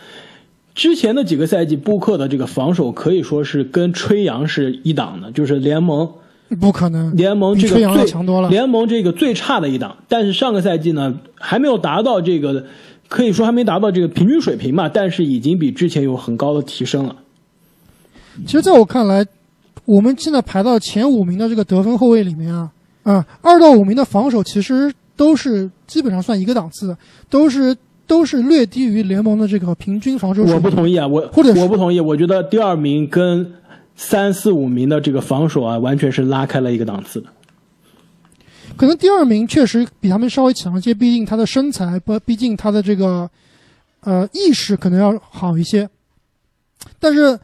[0.76, 6.12] 之前的几个赛季，布克的这个防守可以说是跟吹杨是一档的，就是联盟
[6.60, 8.48] 不可能，联盟这个最强多了。
[8.48, 9.96] 联盟这个最差的一档。
[10.08, 12.66] 但是上个赛季呢，还没有达到这个，
[13.08, 17.16] 可以说还没达到这个平均水平吧，但是已经比之前有很高的提升了。
[18.46, 19.26] 其实，在我看来，
[19.84, 22.70] 我们现在排到前五名的这个得分后卫里面啊，
[23.02, 26.98] 啊，二到五名的防守其实都是基本上算一个档次的，
[27.30, 27.76] 都是
[28.06, 30.70] 都是略低于联盟的这个平均防守水我不。
[30.70, 33.52] 同意啊，我或者我不同意，我觉得第二名跟
[33.96, 37.28] 三四五名的这个防守啊，完全是拉开了一个档次的。
[38.76, 43.30] 可能第二名确实比他们稍微强一些，毕竟他的身材不，毕竟他的这个
[44.00, 45.88] 呃意识可能要好一些。
[46.98, 47.38] 但是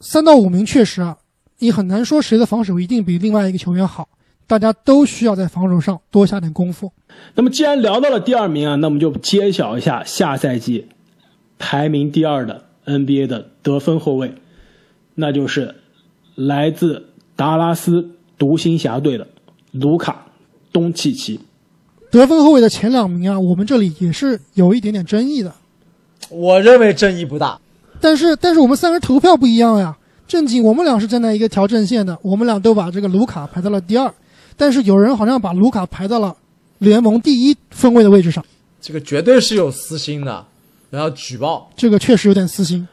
[0.00, 1.16] 三到五名确实啊，
[1.60, 4.08] 你很难说谁的防守一定比另外一个球员好，
[4.48, 6.92] 大家都需要在防守上多下点功夫。
[7.34, 10.88] 那么既然聊到了第二名啊，那我们就揭晓一下下赛季
[11.58, 14.34] 排名第二的 NBA 的得分后卫，
[15.14, 15.74] 那就是
[16.34, 17.04] 来自
[17.36, 19.26] 达拉斯独行侠队的
[19.72, 20.12] 卢卡·
[20.72, 21.40] 东契奇。
[22.10, 25.52] 得分后卫的前两名啊，我们这里也是有一点点争议的。
[26.28, 27.58] 我认为争议不大。
[28.00, 29.96] 但是，但是我们三个人投票不一样呀。
[30.26, 34.12] 正经，我们俩是站在一个条阵线的，我们俩都把这个卢卡排到了第二。
[34.56, 36.34] 但是有人好像把卢卡排到了
[36.78, 38.44] 联盟第一分位的位置上，
[38.80, 40.44] 这个绝对是有私心的，
[40.90, 41.70] 然后举报。
[41.76, 42.86] 这个确实有点私心。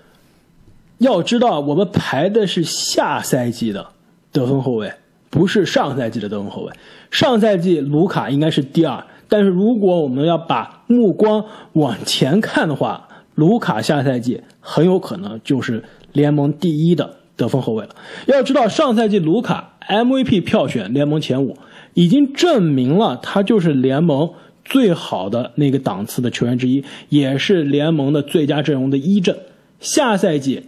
[0.99, 3.87] 要知道，我们排的是下赛季的
[4.31, 4.93] 得分后卫，
[5.29, 6.71] 不是上赛季的得分后卫。
[7.09, 17.95] 上赛季卢卡应该是第二，但是如果我们要把目光往前看的话，卢卡下赛季很有可能就是联盟第一的得分后卫了。
[18.27, 21.57] 要知道，上赛季卢卡 MVP 票选联盟前五，
[21.93, 24.31] 已经证明了他就是联盟
[24.65, 29.37] 最好的那个档次的球员之一，也是联盟的最佳阵容的一阵。
[29.79, 30.65] 下赛季。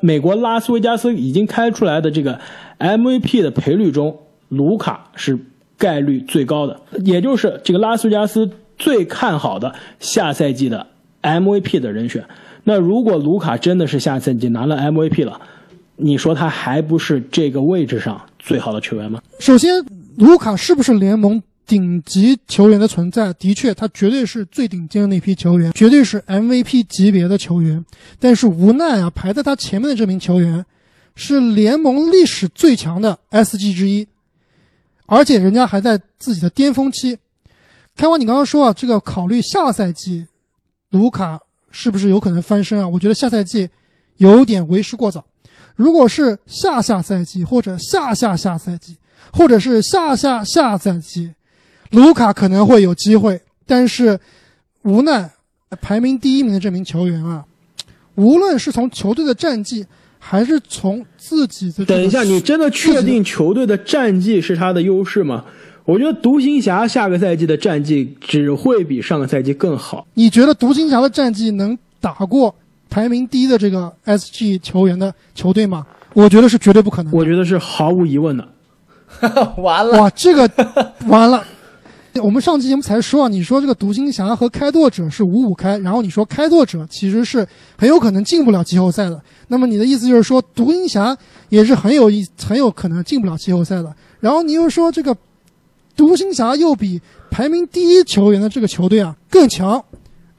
[0.00, 2.40] 美国拉斯维加斯已经开出来的这个
[2.78, 5.38] MVP 的赔率中，卢卡是
[5.78, 10.86] 概率最高的，也就是这个拉斯维加斯最看好的下赛季的
[11.22, 12.24] MVP 的人选。
[12.64, 15.40] 那如果卢卡真的是下赛季拿了 MVP 了，
[15.96, 19.20] 你说他还不是这个位置上最好的球员吗？
[19.38, 19.84] 首先，
[20.18, 21.42] 卢卡是不是联盟？
[21.66, 27.84] 顶级球员的存在，的确，他绝对是最顶尖的那批球员，绝对是 MVP 级别的球员。
[28.20, 30.64] 但是无奈啊，排在他前面的这名球员，
[31.14, 34.06] 是联盟历史最强的 SG 之一，
[35.06, 37.18] 而且人家还在自己的巅峰期。
[37.96, 40.26] 开完，你刚刚说啊，这个考虑下赛季，
[40.90, 42.86] 卢卡是不是有可能翻身啊？
[42.86, 43.68] 我觉得下赛季
[44.18, 45.24] 有点为时过早。
[45.74, 48.96] 如果是下下赛季，或者下下下赛季，
[49.32, 51.32] 或者是下下下赛季。
[51.90, 54.18] 卢卡可能会有机会，但是
[54.82, 55.30] 无奈
[55.80, 57.44] 排名第一名的这名球员啊，
[58.14, 59.84] 无论是从球队的战绩，
[60.18, 61.84] 还是从自己的……
[61.84, 65.44] 等一下，你真的确定球队的战绩是他的优势吗？
[65.84, 70.04] 我觉得独行侠下个赛季的战绩只会比上个赛季更好。
[70.14, 72.52] 你觉得独行侠的战绩能打过
[72.90, 75.86] 排名第一的这个 SG 球员的球队吗？
[76.12, 77.12] 我觉得是绝对不可能。
[77.12, 78.48] 我觉得是毫无疑问的。
[79.58, 80.00] 完了！
[80.00, 80.50] 哇，这个
[81.06, 81.44] 完了。
[82.22, 87.46] 我们上期节目才说啊，你说这个独行侠和开拓者是五五开，然后你说开拓者其实是
[87.78, 89.20] 很有可能进不了季后赛的。
[89.48, 91.16] 那么你的意思就是说，独行侠
[91.48, 93.94] 也是很有意很有可能进不了季后赛的。
[94.20, 95.16] 然后你又说这个
[95.96, 97.00] 独行侠又比
[97.30, 99.82] 排名第一球员的这个球队啊更强，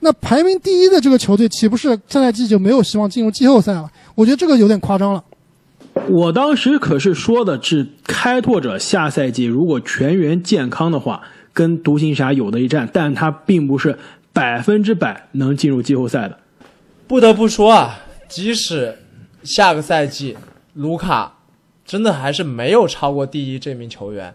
[0.02, 3.90] 那排名第一的这个球队岂不是下赛季就没有希望进入季后赛了？
[4.16, 5.24] 我觉得这个有点夸张了。
[6.10, 11.22] 我当时可是说的是开拓者下赛季如果全员健康的话。
[11.58, 13.98] 跟独行侠有的一战，但他并不是
[14.32, 16.38] 百分之百能进入季后赛的。
[17.08, 18.96] 不得不说啊，即使
[19.42, 20.38] 下个赛季
[20.76, 21.36] 卢卡
[21.84, 24.32] 真的还是没有超过第一这名球员，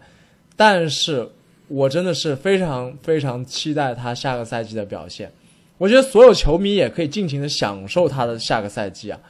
[0.56, 1.28] 但是
[1.68, 5.30] 我真的是非常非常期待他下个赛季的表现。
[5.78, 9.20] 我觉得所有球迷也可以尽情的享受他的下个赛季啊。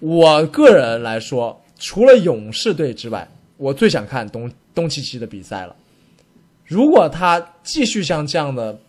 [0.00, 5.76] 我个人来说，除了勇士队之外，我最想看东东契奇的比赛了。
[6.72, 8.80] 如果他继续像这样的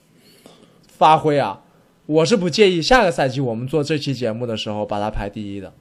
[0.87, 1.59] 发挥啊，
[2.05, 5.73] 我是不介意下个赛季我们做这期节目的时候把他排第一的。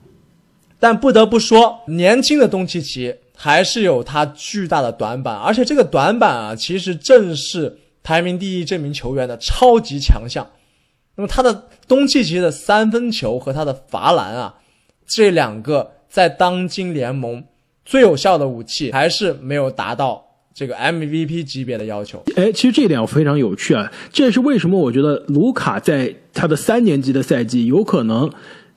[0.80, 10.44] 但不得不说，年轻的东契奇还是有他巨大的短板，而且这个短板啊，其实正是排名第一这名球员的超级强项。
[11.14, 14.56] 那么他的东契奇的三分球和他的罚篮啊，
[15.06, 17.44] 这两个在当今联盟
[17.84, 20.31] 最有效的武器，还是没有达到。
[20.54, 28.30] 这个 MVP 级别的要求，哎，其实这一点我非常有趣啊，这也是为什么我觉得卢卡在他的三年级的赛季，有可能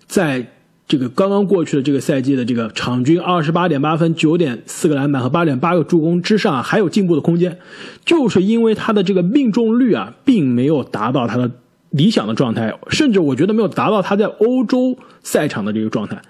[0.08, 0.46] 在
[0.88, 7.58] 这个刚刚过去的这个赛季的这个场均二十八点八分、九点四个篮板和八点八个助攻之上还有进步的空间，
[8.06, 11.52] 就是因为他的这个命中率啊，并没有达到他的。
[11.96, 16.22] 理想的状态，甚至我觉得没有达到他在欧洲赛场的这个状态。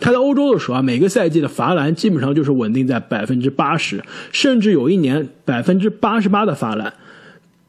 [0.00, 6.92] 他在欧洲的时候啊，每个赛季的罚篮基本上就是稳定在百分之八十，甚至有一年百分之八十八的罚篮。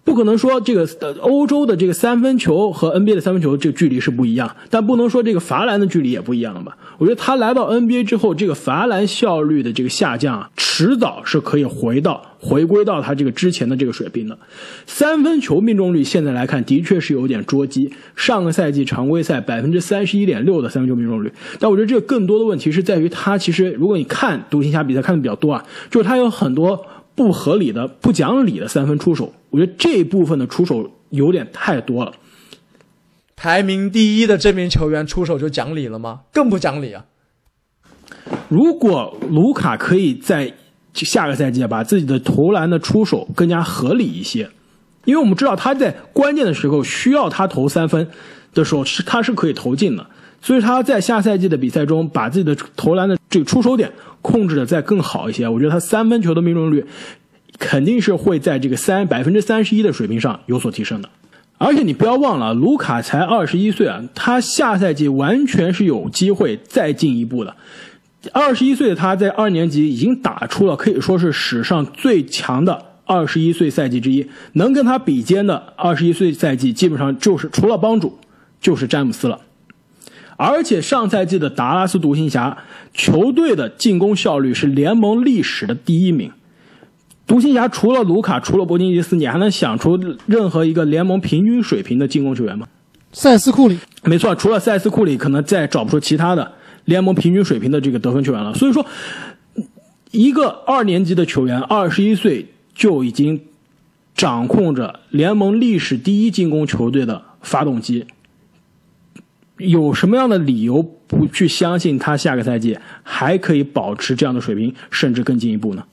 [0.06, 0.86] 不可能说这个
[1.22, 6.78] 欧洲的这个三分球和 NBA 的三分球这个距离是不一样，但不能说这个罚篮的距离也不一样了吧？
[6.98, 14.38] 我觉得他来到 NBA 之后，这个罚篮效率的这个下降啊，迟早是可以回到回归到他这个之前的这个水平的。
[14.86, 26.86] 三分球命中率现在来看的确是有点捉鸡，上个赛季常规赛百分之三十一点六的三分球命中率，但我觉得这个更多的问题是在于他其实如果你看独行侠比赛看的比较多啊，就是他有很多。
[27.16, 32.14] 不合理的、不讲理的三分出手，我觉得这部分的出手有点太多了。
[33.36, 36.22] 排名第一的这名球员出手就讲理了吗？
[36.32, 37.06] 更不讲理啊！
[38.48, 40.54] 如果卢卡可以在
[40.94, 44.50] 下个赛季把自己的投篮的出手更加合理一些，
[45.06, 48.08] 因为我们知道他在关键的时候需要他投三分
[48.54, 50.08] 的时候是他是可以投进的，
[50.40, 55.48] 所以他在下赛季的比赛中把自己的投篮的这个出手点控制的再更好一些。
[55.50, 56.86] 我觉得他三分球的命中率
[57.58, 61.10] 肯定是会在这个三百分之三十一的水平上有所提升的。
[61.58, 67.56] 而且你不要忘了，卢卡才二十一岁啊，他下赛季完全是有机会再进一步的。
[68.32, 78.20] 二十一岁的他在二年级已经打出了可以说是史上最强的二十一岁赛季之一，能跟他比肩的二十一岁赛季基本上就是除了帮主
[78.62, 79.40] 就是詹姆斯了。
[80.38, 82.58] 而且上赛季的达拉斯独行侠
[82.94, 86.32] 球队的进攻效率是联盟历史的第一名。
[87.26, 92.68] 独行侠除了卢卡，除了伯金吉斯，你还能想出任何一个联盟平均水平的进攻球员吗？
[93.14, 96.52] 塞斯库里，没错，除了塞斯库里，可能再找不出其他的
[96.86, 98.54] 联盟平均水平的这个得分球员了。
[98.56, 98.86] 所以说，
[100.12, 103.40] 一个二年级的球员，二十一岁就已经
[104.16, 108.06] 掌控着联盟历史第一进攻球队的发动机，
[109.58, 115.84] 有什么样的理由不去相信他下个赛季还可以保持这样的水平，甚至更进一步呢？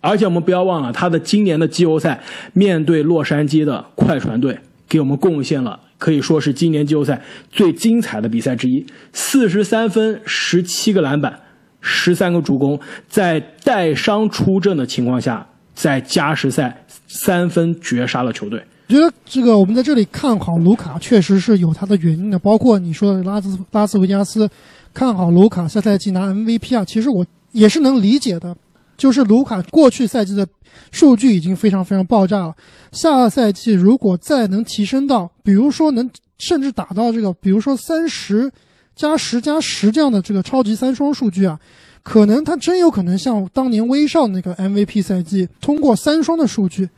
[0.00, 2.20] 而且我们不要忘了，他的今年的季后赛
[2.52, 11.38] 面对洛杉矶的快船队，给我们贡献了可以说是今年季后赛最精彩的比赛之一：四十三分、十七个篮板、
[11.80, 18.64] 十三个助攻，在带伤出阵的情况下，在加时赛三分绝杀了球队。
[18.88, 22.38] 我觉得这个我们在这里看好卢卡，确实是有他的原因的。
[22.38, 24.48] 包括你说的拉斯拉斯维加斯
[24.92, 28.56] 看好卢卡下赛季拿 MVP 啊，其实我也是能理解的。
[28.94, 30.46] 就是卢卡过去赛季的
[30.92, 32.54] 数据已经非常非常爆炸了，
[32.92, 36.08] 下赛季如果再能提升到，比如说能
[36.38, 38.52] 甚至打到这个，比如说三十
[38.94, 41.58] 加十加十这样的这个超级三双数据啊，
[42.02, 46.88] 可能他真有可能像当年威少那个 MVP 赛季，通过三双的数据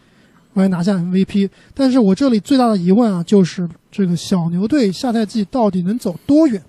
[0.55, 1.49] 来拿下 MVP。
[1.75, 6.63] 但是我这里最大的疑问啊，就是这个小牛队下赛季到底能走多远？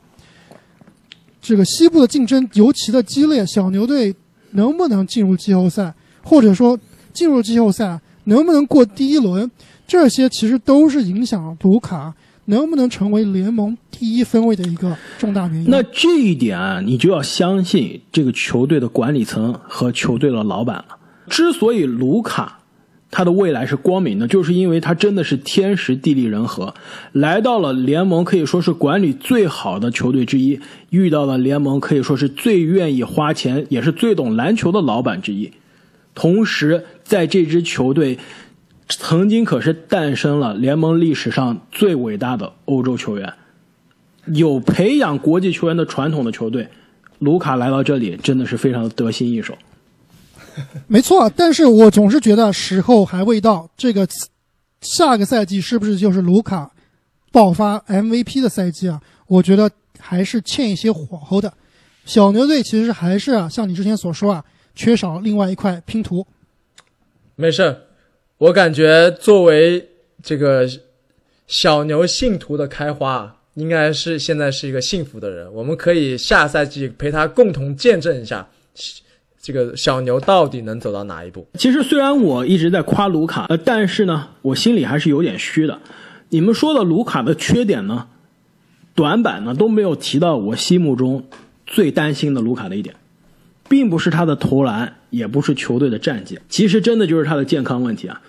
[1.41, 4.15] 这个西部的竞争尤其的激烈，小牛队。
[4.51, 6.79] 能不能进入季后赛，或者说
[7.11, 9.51] 进入季后赛能不能过第一轮，
[9.85, 12.13] 这些其实都是影响卢卡
[12.45, 15.69] 能不能成为联盟第一分位的一个重大原因。
[15.69, 20.97] 那这一点，你就要相信这个球队的管理层和球队的老板了。
[21.27, 22.59] 之所以卢卡
[23.17, 26.73] 他的未来是光明的，就是因为他真的是天时地利人和，
[27.13, 30.59] 来到了联盟可以说是管理最好的球队之一，
[30.89, 35.49] 遇到了联盟可以说是最愿意花钱也是最懂篮球的老板之一。
[36.13, 38.19] 同时，在这支球队
[38.89, 43.33] 曾经可是诞生了联盟历史上最伟大的欧洲球员，
[44.25, 46.67] 有培养国际球员的传统的球队，
[47.19, 49.57] 卢卡来到这里真的是非常的得心应手。
[50.87, 53.69] 没错，但是我总是觉得时候还未到。
[53.75, 54.07] 这个
[54.81, 56.71] 下个赛季是不是就是卢卡
[57.31, 59.01] 爆发 MVP 的赛季啊？
[59.27, 61.51] 我觉得还是欠一些火候的。
[62.05, 64.45] 小牛队其实还是啊，像你之前所说啊，
[64.75, 66.25] 缺少另外一块拼图。
[67.35, 67.75] 没事，
[68.37, 69.89] 我感觉作为
[70.21, 70.69] 这个
[71.47, 75.51] 小牛信徒的开花，应该是现在是一个幸福的人。
[75.53, 78.47] 我们可以下赛季陪他共同见证一下。
[79.45, 81.47] 这个小牛到底能走到哪一步？
[81.53, 85.81] 其实虽然我一直在夸卢卡，呃，但是呢，我心里还是有点虚的。
[86.29, 88.07] 你们说的卢卡的缺点呢，
[88.95, 91.25] 短板呢都没有提到我心目中
[91.67, 92.95] 最担心的卢卡的一点，
[93.69, 98.23] 并不是他的投篮，也不是球队的战绩，其实真的就是他的健康问题啊。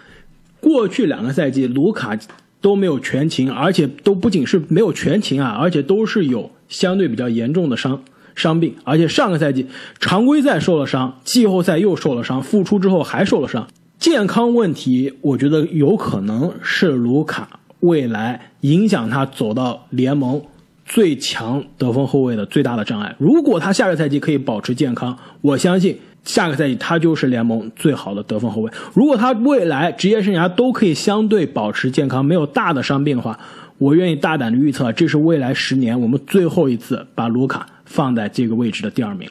[0.61, 2.19] 过去两个赛季，卢卡
[2.61, 8.05] 都没有全勤，而且都不仅是没有全勤啊，而且都是有相对比较严重的伤。
[8.37, 9.67] 伤病，而且上个赛季
[9.99, 13.67] 常规赛受了伤，季后赛又受了伤，复出之后还受了伤，
[13.99, 20.41] 健康问题，我觉得有可能是卢卡未来影响他走到联盟
[20.85, 23.17] 最强得分后卫的最大的障碍。
[23.19, 28.71] 如果他下个赛季可以保持健康，我相信下个赛季他就是联盟最好的得分后卫。
[28.95, 33.39] 如果他未来职业生涯都可以相对保持健康，没有大的伤病的话，
[33.79, 37.67] 我愿意大胆的预测，这是未来十年我们最后一次把卢卡。
[37.87, 39.31] 放在这个位置的第二名。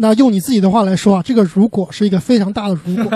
[0.00, 3.10] 那用你自己的话来说啊，这个如果是一个非常大的如果。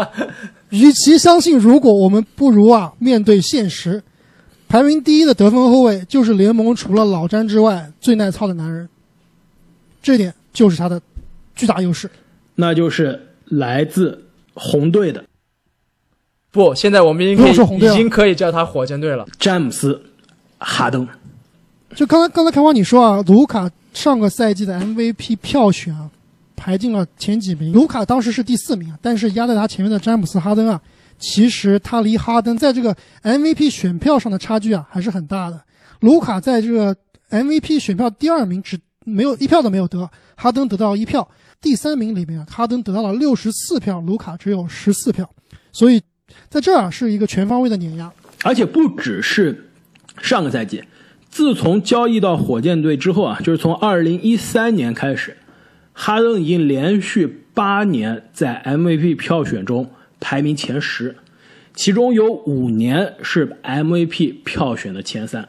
[0.70, 4.02] 与其相信如果，我们不如啊面对现实。
[4.66, 8.88] 排名第一的得分后卫就是联盟除了老詹之外最耐操的男人，
[10.02, 11.00] 这点就是他的
[11.54, 12.10] 巨大优势。
[12.56, 14.24] 那就是来自
[14.54, 15.22] 红队的。
[16.50, 19.26] 不，现在我们已经可以已经可以叫他火箭队了。
[19.38, 19.92] 詹姆斯·
[20.58, 21.06] 哈登。
[21.94, 26.10] 就刚才刚才开花你说啊，卢卡上个赛季的 MVP 票选啊，
[26.56, 27.72] 排进了前几名。
[27.72, 30.80] 卢卡当时是第四名，但是压在他前面的詹姆斯哈登啊，
[31.18, 35.62] 其实他离哈登在这个 MVP 选票上的差距啊还是很大的。
[36.00, 36.96] 卢卡在这个
[37.30, 41.28] MVP 选票第二名只没有一票都没有得，哈登得到一票。
[41.60, 45.30] 第三名里面啊，哈登得到了六十四票，卢卡只有十四票，
[45.72, 46.02] 所以
[46.48, 48.12] 在这儿是一个全方位的碾压。
[48.42, 49.70] 而且不只是
[50.20, 50.82] 上个赛季，
[51.34, 55.36] 自从交易到火箭队之后啊，就是从二零一三年开始，
[55.92, 61.16] 哈登已经连续八年在 MVP 票选中排名前十，
[61.74, 65.48] 其中有五年是 MVP 票选的前三。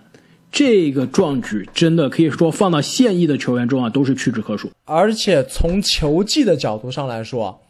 [0.52, 4.72] 这个壮举真的可以说放到现役的球员中啊，都是屈指可数。
[4.86, 7.62] 而且从球技的角度上来说，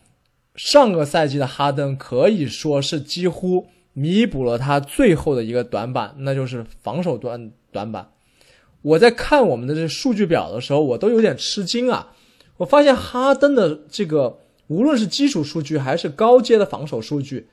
[0.56, 8.08] 上个赛季的哈登可以说是几乎弥补了他最后的一个短板，那就是防守端短板。
[8.82, 12.08] 我在看我们的这数据表的时候，我都有点吃惊啊！
[12.58, 17.48] 我发现哈登的这个无论是基础数据还是高阶的防守数据，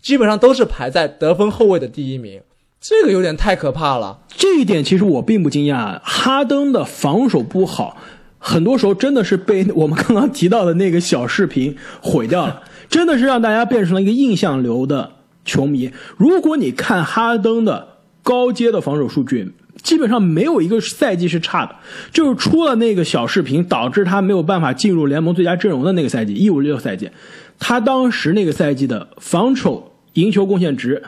[0.00, 2.40] 基本上都是排在得分后卫的第一名。
[2.80, 4.20] 这个有点太可怕了。
[4.28, 5.98] 这一点其实我并不惊讶。
[6.02, 7.96] 哈登的防守不好，
[8.38, 15.12] 很多时候真的是被我们刚刚提到的那个小视频毁掉了，真的是让大家变成了一个印象流的
[15.46, 15.90] 球迷。
[16.18, 17.88] 如果你看哈登的
[18.22, 19.52] 高阶的防守数据，
[19.84, 21.76] 基本上没有一个赛季是差的，
[22.10, 27.10] 就是出了那个小视频导致他没有办法进入联盟最佳阵容的那个赛季，一五六赛季，
[27.58, 31.02] 他当时那个赛季的防守赢球贡献值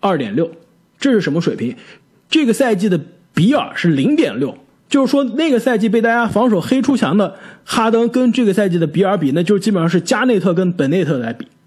[0.00, 0.50] 二点六。
[0.98, 1.76] 这是什么水平？
[2.30, 3.00] 这个赛季的
[3.34, 4.56] 比尔是零点六，
[4.88, 11.48] 就是说那个赛季被大家防守黑出墙的哈登跟这个赛季的比尔比，那就基本上是加内特跟本内特来比。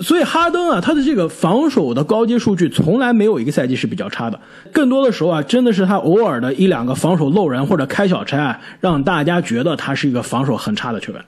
[0.00, 4.40] 所以哈登啊，他的这个防守的高阶数据从来没有一个赛季是比较差的，
[4.72, 11.24] 更多的时候啊，真的是他偶尔的一两个防守漏人或者开小差啊，让大家觉得他是一个防守很差的球员。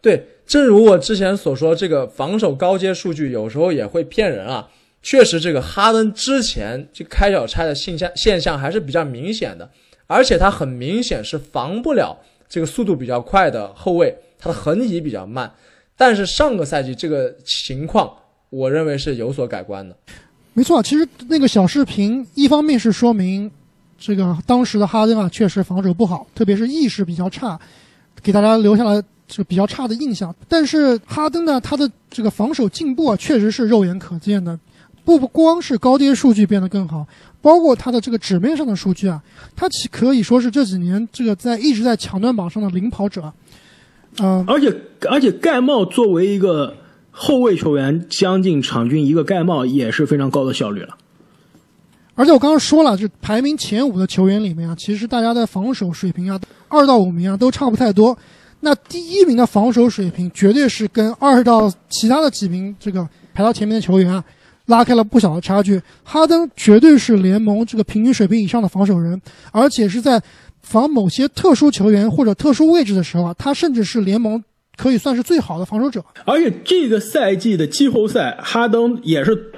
[0.00, 0.28] 对。
[0.48, 4.66] 正如我之前所说，这个防守高阶数据有时候也会骗人啊。
[5.02, 9.68] 确实，这个哈登之前这开小差的现象现象还是比较明显的，
[10.06, 12.16] 而且他很明显是防不了
[12.48, 15.52] 这个速度比较快的后卫，他的横移比较慢。
[15.98, 18.10] 但是上个赛季这个情况，
[18.48, 19.94] 我认为是有所改观的。
[20.54, 23.50] 没错，其实那个小视频一方面是说明
[23.98, 27.60] 这个当时的哈登啊确实防守不好，特别是意识比较差，
[28.22, 29.02] 给大家留下了。
[29.30, 34.58] 这个比较差的印象，但是哈登呢，他的这个防守进步啊，确实是肉眼可见的，
[35.04, 37.06] 不光是高阶数据变得更好，
[37.42, 39.22] 包括他的这个纸面上的数据啊，
[39.54, 43.30] 他其可以说是这几年这个在一直在抢断榜上的领跑者，
[44.20, 44.74] 嗯，而且
[45.08, 46.74] 而且盖帽作为一个
[47.10, 50.96] 后卫球员，将近场均一个盖帽也是非常高的效率了，
[52.14, 58.16] 而且我刚刚说了，就排名前五的球员里面啊，其实大家的防守水平啊，二到五名啊都差不太多。
[58.60, 64.24] 那第一名的防守水平绝对是跟二到其他的几名这个排到前面的球员啊，
[64.66, 65.80] 拉开了不小的差距。
[66.02, 69.20] 哈登绝对是联盟这个平均水平以上的防守人，
[69.52, 70.20] 而且是在
[70.62, 74.42] 防某些特殊球员或者特殊位置的时候啊，他甚至是联盟
[74.76, 76.04] 可以算是最好的防守者。
[76.24, 79.52] 而且这个赛季的季后赛，哈登也是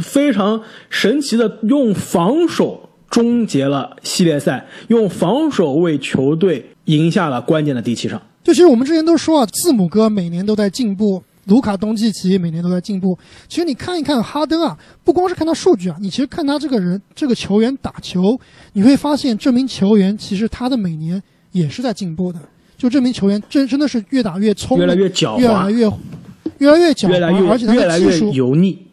[0.00, 8.20] 非常神奇的用防守终结了系列赛，用防守为球队赢下了关键的第七场。
[8.42, 13.18] 就其实我们之前都说啊，字母哥每年都在进步，卢卡东契奇每年都在进步。
[13.48, 18.38] 其实你看一看哈登啊，不光是看他数据啊，你其实看他这个人，这个球员打球，
[18.72, 21.22] 你会发现这名球员其实他的每年
[21.52, 22.40] 也是在进步的。
[22.76, 25.90] 就这名球员真真的是越打越聪明，越来越狡猾，越来越
[26.58, 28.86] 越来越狡猾，而且他的技术油腻，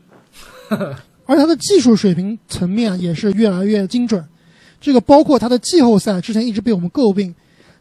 [1.25, 4.23] 而且他的技术水平层面也是越来越精准。
[4.79, 7.33] 这个包括他的季后赛之前一直被我们诟病。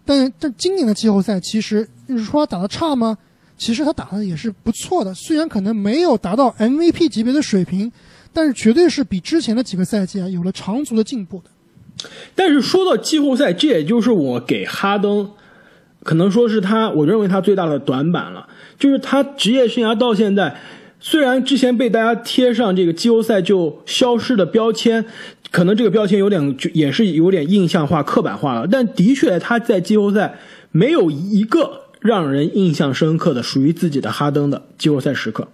[0.04, 3.16] 但但今年的季后赛，其实你是说他打的差吗？
[3.62, 7.92] 其实他打的也是不错的，虽然可能没有达到 MVP 级别的水平，
[8.32, 12.08] 但是绝对是比之前的几个赛季啊有了长足的进步的。
[12.34, 15.30] 但是说到季后赛，这也就是我给哈登，
[16.02, 18.48] 可能说是他我认为他最大的短板了，
[18.80, 20.56] 就是他职业生涯到现在，
[20.98, 25.04] 虽然之前被大家贴上这个季后赛就消失的标签。
[25.52, 28.66] 可能这个标签有点，也是有点印象化、刻板化了。
[28.66, 30.34] 但的确，他在季后赛
[30.72, 35.48] 没有一个让人印象深刻的属于自己的哈登的季后赛时刻。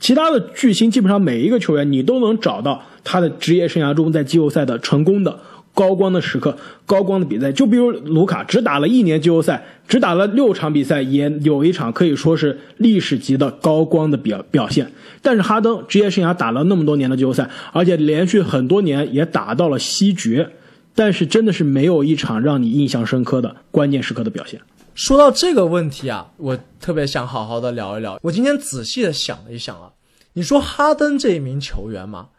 [0.00, 5.38] 其他的巨星基本上每一个球员，你都能找到他的职业生涯中在季后赛的成功的。
[5.72, 6.56] 高光的时刻，
[6.86, 14.90] 高光的比赛，就比如卢卡只打了一年季后赛，只打了六场比赛，也有一场可以说是历史级的高光的表表现。
[15.20, 20.48] 但是哈登职业生涯打了那么多年的季后赛，而且连续很多年也打到了西决，
[20.94, 24.58] 但是真的是没有一场让你印象深刻的关键时刻的表现。
[24.96, 28.18] 说到这个问题啊，我特别想好好的聊一聊。
[28.22, 29.92] 我今天仔细的想了一想啊，
[30.32, 32.30] 你说哈登这一名球员嘛，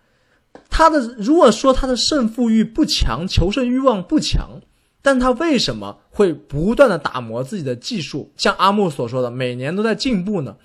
[0.68, 4.60] 他的如果说他的胜负欲不强，求胜欲望不强，
[5.04, 8.32] 但他为什么会不断的打磨自己的技术？
[8.36, 10.56] 像阿木所说的，每年都在进步呢？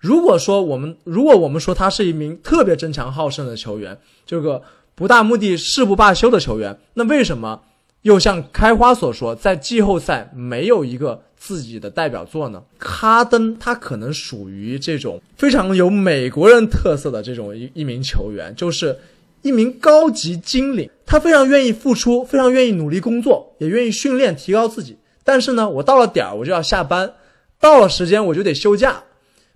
[0.00, 4.60] 如果说我们如果我们说他是一名特别争强好胜的球员，这个
[4.96, 7.62] 不大目的誓不罢休的球员，那为什么
[8.06, 12.62] 又像开花所说，在季后赛没有一个自己的代表作呢？
[12.78, 18.96] 哈登他可能属于这种非常有美国人特色的这种一一名球员，就是
[19.42, 24.96] 一名高级精灵，他非常愿意付出，非常愿意努力工作，也愿意训练提高自己。
[25.24, 27.12] 但是呢，我到了点儿我就要下班，
[27.58, 29.02] 到了时间我就得休假。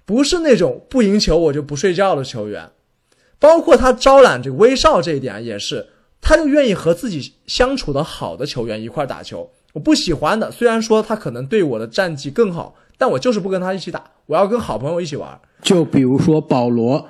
[0.04, 2.68] 不是那种不赢球我就不睡觉的球员，
[3.38, 5.86] 包括他招揽这威少这一点也是，
[6.20, 9.50] 他就愿意和自己相处的好的球员一块打球。
[9.72, 15.40] 我不喜欢的，虽然说他可能对我的战绩更好，但我就是不跟他一起打，我要跟好朋友一起玩。
[15.62, 17.08] 就比如说保罗，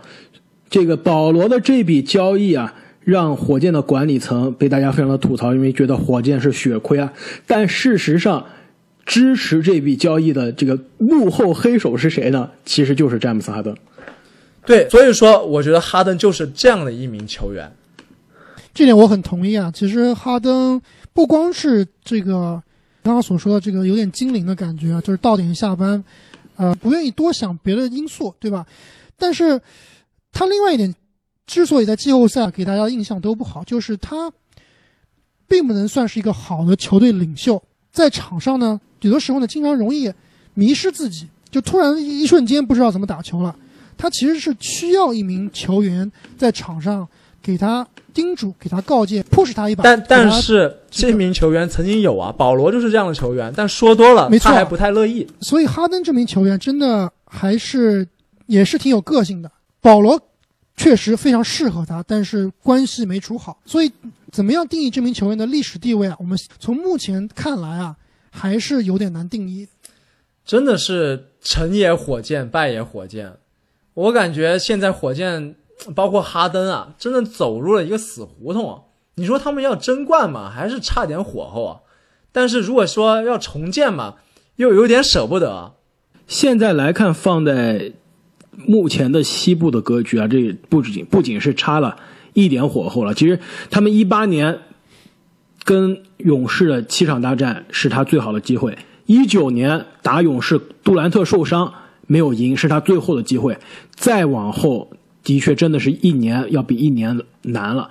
[0.69, 7.13] 这个保罗的这笔交易啊，让火箭的管理层被大家非常的吐槽，因为觉得火箭是血亏啊。
[7.47, 8.47] 但事实上，
[9.07, 12.51] 支持这笔交易的这个幕后黑手是谁呢？
[12.67, 13.75] 其实就是詹姆斯哈登。
[14.67, 17.73] 对，所以说我觉得哈登就是这样的一名球员。
[18.73, 19.71] 这点我很同意啊。
[19.71, 20.81] 其实哈登
[21.12, 22.62] 不光是这个
[23.03, 26.03] 刚刚所说的这个有点精灵的感觉啊，就是到点下班，
[26.57, 28.66] 呃，不愿意多想别的因素，对吧？
[29.16, 29.61] 但是
[30.33, 30.95] 他另外一点，
[31.47, 34.33] 之所以在季后赛给大家印象都不好，就是他
[35.49, 37.62] 并不能算是一个好的球队领袖，
[37.93, 40.12] 在场上呢，有的时候呢，经常容易
[40.55, 43.57] 迷失自己，就突然一瞬间不知道怎么打球了。
[43.99, 47.07] 他其实是需要一名球员在场上
[47.43, 49.82] 给他叮嘱、给他告诫、push 他一把。
[49.82, 55.26] 但但是这名球员曾经有啊，保罗就是这样的球员，但说多了没错他还不太乐意。
[55.41, 58.07] 所以哈登这名球员真的还是
[58.47, 59.51] 也是挺有个性的。
[59.80, 60.20] 保罗
[60.76, 63.59] 确实非常适合他，但是关系没处好。
[63.64, 63.91] 所以
[64.30, 66.16] 怎么样定义这名球员的历史地位啊？
[66.18, 67.97] 我们从目前看来啊，
[68.30, 69.66] 还是有点难定义。
[70.45, 73.32] 真的是成也火箭，败也火箭。
[73.95, 75.55] 我感觉现在火箭，
[75.95, 78.83] 包括哈登啊，真的走入了一个死胡同。
[79.16, 81.81] 你说他们要争冠嘛，还是差点火候啊？
[82.33, 84.14] 但是如果说要重建嘛，
[84.57, 85.72] 又有点舍不得。
[86.26, 87.93] 现在来看，放在
[88.57, 91.97] 目前的西部的格局啊，这不仅不仅是差了
[92.35, 94.61] 一点火候了，其实他们一八年
[95.64, 98.78] 跟勇士的七场大战是他最好的机会。
[99.07, 101.74] 一九年打勇士，杜兰特受伤
[102.07, 103.59] 没有赢，是他最后的机会。
[103.97, 104.93] 再往后，
[105.25, 107.91] 的确真的是一年要比一年难了。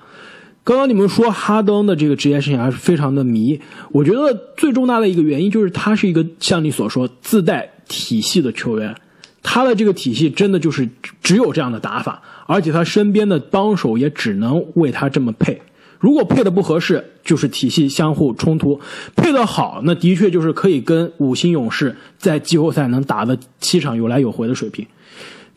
[0.64, 3.60] 刚刚你们说哈登的这个职业生涯是非常的迷，
[3.92, 8.96] 我觉得最重大的一个原因就是他是一个像你所说自带体系的球员，
[9.42, 10.88] 他的这个体系真的就是
[11.24, 15.60] 只有这样的打法，而且他身边的帮手也只能为他这么配。
[15.98, 18.80] 如果配的不合适，就是体系相互冲突；
[19.16, 24.86] 配的好，那的确就是可以跟五星勇士在季后赛能打的七场有来有回的水平。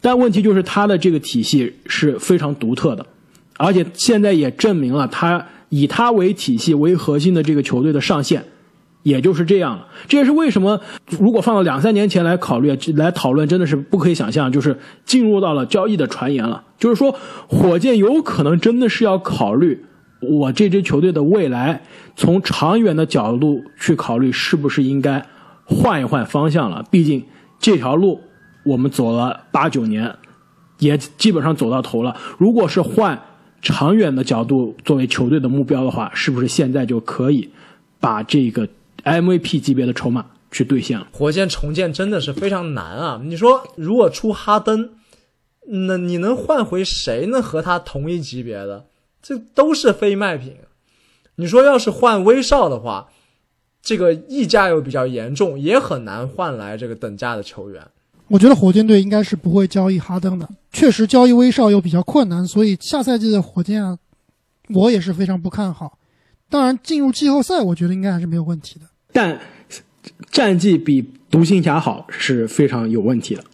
[0.03, 3.07] 但问题就是他的这个体系是非常独特的，
[3.57, 8.44] 而且现在也证明了他以他为体系为核心的这个球队的上限，
[9.05, 9.86] 也就是这样了。
[10.09, 10.80] 这也是为什么
[11.18, 14.76] 如果放到两三年前来考虑来讨论，真的是不可以想象，就是
[15.07, 16.64] 进入到了交易的传言了。
[16.78, 17.14] 就是说，
[17.46, 19.84] 火箭有可能真的是要考虑。
[20.20, 21.82] 我这支球队的未来，
[22.14, 25.24] 从长远的角度去考虑，是不是应该
[25.64, 26.84] 换一换方向了？
[26.90, 27.24] 毕竟
[27.59, 28.20] 这条路
[28.65, 30.15] 我们走了八九年，
[30.79, 32.17] 也基本上走到头了。
[32.39, 33.21] 如果是换
[33.61, 37.51] 长远的角度作为球队的目标的话，是不是现在就可以
[38.01, 38.69] 把这个
[39.05, 41.07] MVP 级别的筹码去兑现了？
[41.13, 43.21] 火箭重建真的是非常难啊！
[43.25, 44.91] 你说如果出哈登，
[45.69, 47.41] 那你能换回谁呢？
[47.41, 48.87] 和他同一级别的？
[49.23, 50.57] 这都是非卖品，
[51.37, 53.09] 你说要是换威少的话，
[53.81, 57.87] 这个溢价又比较严重，也很难换来这个等价的球员。
[58.33, 63.99] 我觉得火箭队应该是不会交易哈登的，确实交易威少又比较困难，所以下赛季的火箭啊，
[64.70, 65.99] 我也是非常不看好。
[66.49, 68.87] 当然，进入季后赛，我觉得应该还是没有问题的。
[69.12, 69.39] 但
[70.30, 73.45] 战绩比独行侠好是非常有问题的。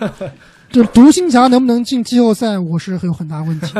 [0.70, 3.72] 就独行侠能不能进季后赛，我是有很大问题。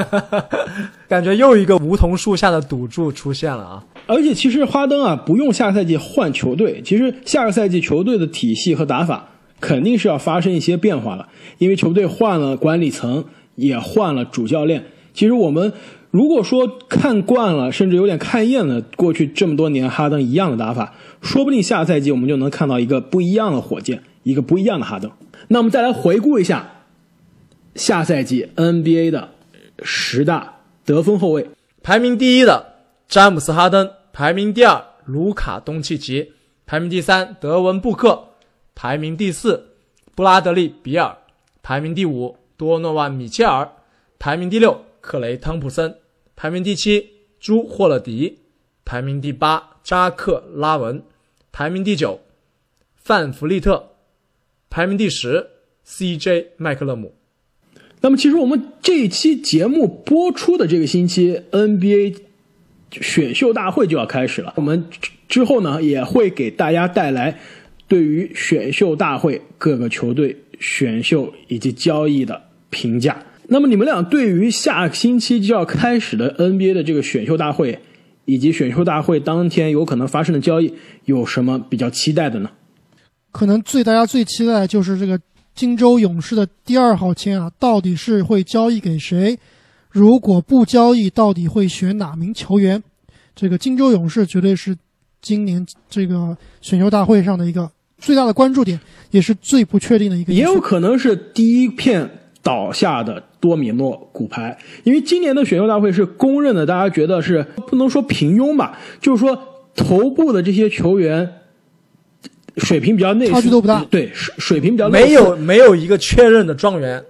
[1.06, 3.84] 感觉又一个梧桐树下的赌注出现了啊！
[4.06, 9.28] 而且其实哈登啊，不用下赛季换球队，其实下个赛季球队的体系和打法
[9.62, 14.84] 肯定是要发生一些变化了，因为球队换了管理层，也换了主教练。
[15.14, 15.72] 其实我们
[16.10, 25.10] 如果说看惯了，甚至有点看厌了过去这么多年哈登一样的打法，说不定下赛季我们就能看到一个不一样的火箭，一个不一样的哈登。
[25.46, 26.82] 那我们再来回顾一下
[27.76, 29.30] 下赛季 NBA 的
[29.82, 31.46] 十大得分后卫，
[31.84, 32.66] 排名第一的
[33.06, 36.32] 詹姆斯哈登，排名第二卢卡东契奇，
[36.66, 38.24] 排名第三德文布克，
[38.74, 39.76] 排名第四
[40.14, 41.16] 布拉德利比尔，
[41.62, 43.70] 排名第五多诺万米切尔，
[44.18, 45.96] 排名第六克雷汤普森，
[46.36, 47.10] 排名第七
[47.40, 48.38] 朱霍勒迪，
[48.84, 51.02] 排名第八扎克拉文，
[51.50, 52.20] 排名第九
[52.96, 53.90] 范弗利特，
[54.70, 55.48] 排名第十
[55.86, 57.14] CJ 麦克勒姆。
[58.00, 62.18] 那么，其实我们这一期节目播出的这个星期，NBA
[62.90, 64.52] 选秀大会就要开始了。
[64.56, 64.88] 我们
[65.28, 67.38] 之后呢，也会给大家带来
[67.92, 72.40] 对于选秀大会各个球队选秀以及交易的
[72.70, 73.22] 评价。
[73.48, 77.78] 那么，你们俩对于下个星期就要开始的 NBA 的这个选秀大会，
[78.24, 80.72] 以及选秀大会当天有可能发生的交易，
[81.04, 82.48] 有什么比较期待的呢？
[83.30, 85.20] 可能最大家最期待就是这个
[85.54, 89.38] 金州勇士的第二号签啊，到底是会交易给谁？
[89.90, 92.82] 如果不交易，到底会选哪名球员？
[93.34, 94.74] 这个金州勇士绝对是
[95.20, 97.70] 今年这个选秀大会上的一个
[98.02, 98.78] 最大的关注点，
[99.12, 100.32] 也是最不确定的一个。
[100.32, 102.10] 也有可能是第一片
[102.42, 109.38] 倒下的多米诺骨牌，因为今年的选秀大会是公认的，大家觉得是不能说平庸吧，就是说
[109.76, 111.28] 头部的这些球员
[112.56, 117.02] 水平比较内，差距都不大对，水水平比较没有没有一个确认的状元，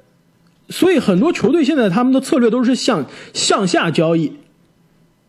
[0.68, 4.30] 所以很多球队现在他们的策略都是向向下交易，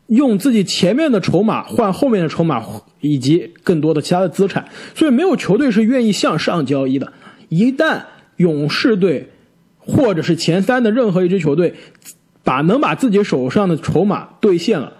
[0.08, 2.64] 用自己前面的筹码换后面的筹码，
[3.02, 4.66] 以及更多的其他的资产。
[4.96, 7.12] 所以没有球队是愿意向上交易的。
[7.50, 8.02] 一旦
[8.38, 9.30] 勇士队
[9.78, 11.74] 或者是前三的任何一支球队
[12.44, 14.94] 把能把自己手上的筹码兑现了，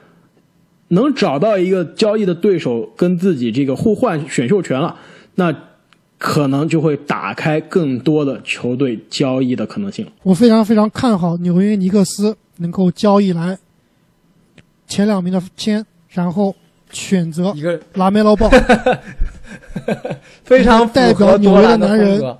[0.90, 4.96] 能找到一个交易的对手跟自己这个互换选秀权了，
[5.36, 5.54] 那
[6.18, 10.08] 可能就会打开更多的球队交易的可能性。
[10.24, 13.58] 我非常非常看好纽约尼克斯能够交易来
[14.94, 16.56] 前两名的签，然后
[16.92, 18.48] 选择一个拉梅洛鲍。
[20.46, 22.38] 非常符代表合纽约的男人风格。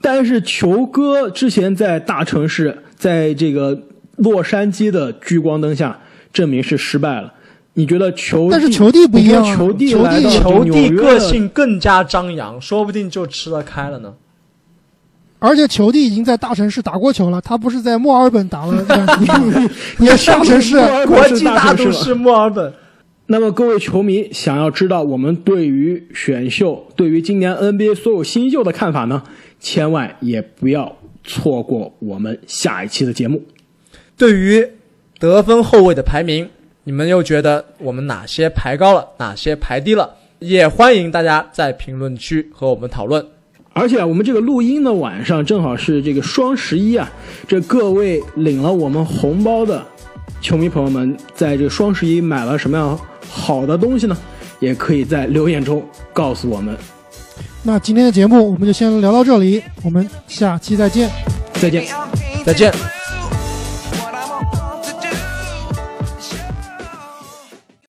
[0.00, 3.78] 但是球哥之前在大城市，在这个
[4.16, 5.98] 洛杉矶的聚光灯下，
[6.32, 7.30] 证明是失败了。
[7.74, 8.48] 你觉得球？
[8.50, 14.14] 但是球弟不一样球弟球帝来到球帝纽约的个性更加张扬，说不定就吃得开了呢。
[15.40, 18.74] 而且球帝已经在大城市打过球了，他不是在墨尔本打了
[19.98, 20.78] 也是大城市。
[21.08, 22.72] 国际大都市墨尔本，
[23.26, 29.22] 那么各位球迷想要知道我们对于选秀、对于今年 NBA 所有新秀的看法呢？
[29.58, 33.42] 千万也不要错过我们下一期的节目。
[34.16, 34.66] 对于
[35.18, 36.48] 得分后卫的排名，
[36.84, 40.16] 你们又觉得我们哪些排高了，哪些排低了？
[40.38, 43.24] 也欢迎大家在评论区和我们讨论。
[43.80, 47.10] 而且啊，我们这个录音的晚上正好是这个双十一啊，
[47.48, 49.82] 这各位领了我们红包的
[50.42, 53.00] 球迷朋友们，在这个双十一买了什么样
[53.30, 54.14] 好的东西呢？
[54.58, 56.76] 也可以在留言中告诉我们。
[57.62, 61.08] 那今天的节目我们就先聊到这里，我们下期再见。
[61.54, 61.86] 再见。
[62.44, 62.99] 再见。